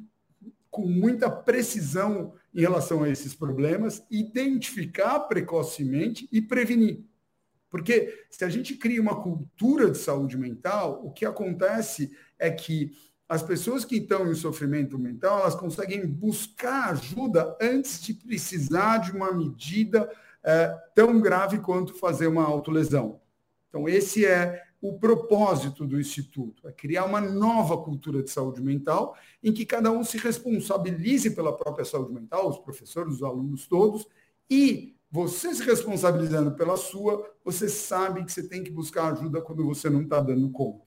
com 0.69 0.85
muita 0.85 1.29
precisão 1.29 2.33
em 2.53 2.61
relação 2.61 3.01
a 3.03 3.09
esses 3.09 3.33
problemas, 3.33 4.05
identificar 4.11 5.21
precocemente 5.21 6.27
e 6.31 6.41
prevenir. 6.41 7.03
Porque 7.69 8.25
se 8.29 8.45
a 8.45 8.49
gente 8.49 8.75
cria 8.75 9.01
uma 9.01 9.21
cultura 9.21 9.89
de 9.89 9.97
saúde 9.97 10.37
mental, 10.37 11.01
o 11.03 11.11
que 11.11 11.25
acontece 11.25 12.15
é 12.37 12.51
que 12.51 12.91
as 13.27 13.41
pessoas 13.41 13.83
que 13.83 13.97
estão 13.97 14.29
em 14.29 14.35
sofrimento 14.35 14.99
mental, 14.99 15.39
elas 15.39 15.55
conseguem 15.55 16.05
buscar 16.05 16.91
ajuda 16.91 17.57
antes 17.59 18.01
de 18.01 18.13
precisar 18.13 18.99
de 18.99 19.11
uma 19.11 19.31
medida 19.33 20.11
é, 20.43 20.67
tão 20.93 21.19
grave 21.19 21.59
quanto 21.59 21.95
fazer 21.95 22.27
uma 22.27 22.43
autolesão. 22.43 23.19
Então, 23.67 23.89
esse 23.89 24.25
é 24.25 24.63
o 24.79 24.99
propósito 24.99 25.87
do 25.87 25.99
Instituto, 25.99 26.67
é 26.67 26.71
criar 26.71 27.05
uma 27.05 27.19
nova 27.19 27.77
cultura 27.77 28.21
de 28.21 28.29
saúde 28.29 28.61
mental, 28.61 29.17
em 29.43 29.51
que 29.51 29.65
cada 29.65 29.91
um 29.91 30.03
se 30.03 30.17
responsabilize 30.17 31.31
pela 31.31 31.55
própria 31.55 31.83
saúde 31.83 32.13
mental, 32.13 32.47
os 32.47 32.59
professores, 32.59 33.15
os 33.15 33.23
alunos 33.23 33.65
todos, 33.65 34.07
e 34.47 34.95
você 35.09 35.55
se 35.55 35.63
responsabilizando 35.63 36.51
pela 36.51 36.77
sua, 36.77 37.27
você 37.43 37.67
sabe 37.67 38.23
que 38.23 38.31
você 38.31 38.47
tem 38.47 38.63
que 38.63 38.69
buscar 38.69 39.13
ajuda 39.13 39.41
quando 39.41 39.65
você 39.65 39.89
não 39.89 40.03
está 40.03 40.19
dando 40.19 40.49
conta. 40.51 40.85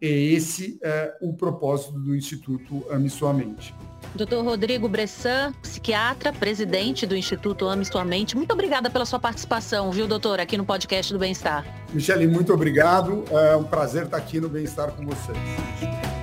E 0.00 0.34
esse 0.34 0.78
é 0.82 1.12
o 1.20 1.32
propósito 1.32 1.98
do 1.98 2.14
Instituto 2.14 2.84
Ame 2.90 3.10
Sua 3.10 3.32
Mente. 3.32 3.74
Doutor 4.14 4.44
Rodrigo 4.44 4.88
Bressan, 4.88 5.52
psiquiatra, 5.60 6.32
presidente 6.32 7.04
do 7.04 7.16
Instituto 7.16 7.66
Ame 7.66 7.84
Sua 7.84 8.04
Mente, 8.04 8.36
muito 8.36 8.52
obrigada 8.52 8.88
pela 8.88 9.04
sua 9.04 9.18
participação, 9.18 9.90
viu, 9.90 10.06
doutor, 10.06 10.40
aqui 10.40 10.56
no 10.56 10.64
podcast 10.64 11.12
do 11.12 11.18
Bem-Estar. 11.18 11.66
Michele, 11.92 12.26
muito 12.26 12.52
obrigado. 12.52 13.24
É 13.30 13.56
um 13.56 13.64
prazer 13.64 14.04
estar 14.04 14.16
aqui 14.16 14.40
no 14.40 14.48
Bem-Estar 14.48 14.92
com 14.92 15.04
vocês. 15.04 16.17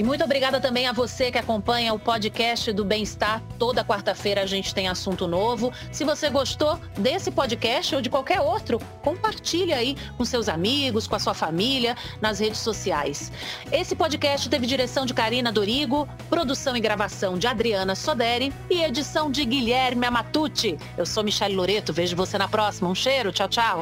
E 0.00 0.02
muito 0.02 0.24
obrigada 0.24 0.58
também 0.58 0.86
a 0.86 0.94
você 0.94 1.30
que 1.30 1.36
acompanha 1.36 1.92
o 1.92 1.98
podcast 1.98 2.72
do 2.72 2.86
Bem-Estar. 2.86 3.42
Toda 3.58 3.84
quarta-feira 3.84 4.40
a 4.42 4.46
gente 4.46 4.74
tem 4.74 4.88
assunto 4.88 5.28
novo. 5.28 5.70
Se 5.92 6.04
você 6.04 6.30
gostou 6.30 6.80
desse 6.98 7.30
podcast 7.30 7.94
ou 7.94 8.00
de 8.00 8.08
qualquer 8.08 8.40
outro, 8.40 8.80
compartilhe 9.02 9.74
aí 9.74 9.94
com 10.16 10.24
seus 10.24 10.48
amigos, 10.48 11.06
com 11.06 11.16
a 11.16 11.18
sua 11.18 11.34
família, 11.34 11.94
nas 12.18 12.38
redes 12.38 12.60
sociais. 12.60 13.30
Esse 13.70 13.94
podcast 13.94 14.48
teve 14.48 14.66
direção 14.66 15.04
de 15.04 15.12
Karina 15.12 15.52
Dorigo, 15.52 16.08
produção 16.30 16.74
e 16.74 16.80
gravação 16.80 17.36
de 17.36 17.46
Adriana 17.46 17.94
Soderi 17.94 18.54
e 18.70 18.82
edição 18.82 19.30
de 19.30 19.44
Guilherme 19.44 20.06
Amatucci. 20.06 20.78
Eu 20.96 21.04
sou 21.04 21.22
Michelle 21.22 21.54
Loreto, 21.54 21.92
vejo 21.92 22.16
você 22.16 22.38
na 22.38 22.48
próxima. 22.48 22.88
Um 22.88 22.94
cheiro, 22.94 23.30
tchau, 23.32 23.48
tchau. 23.48 23.80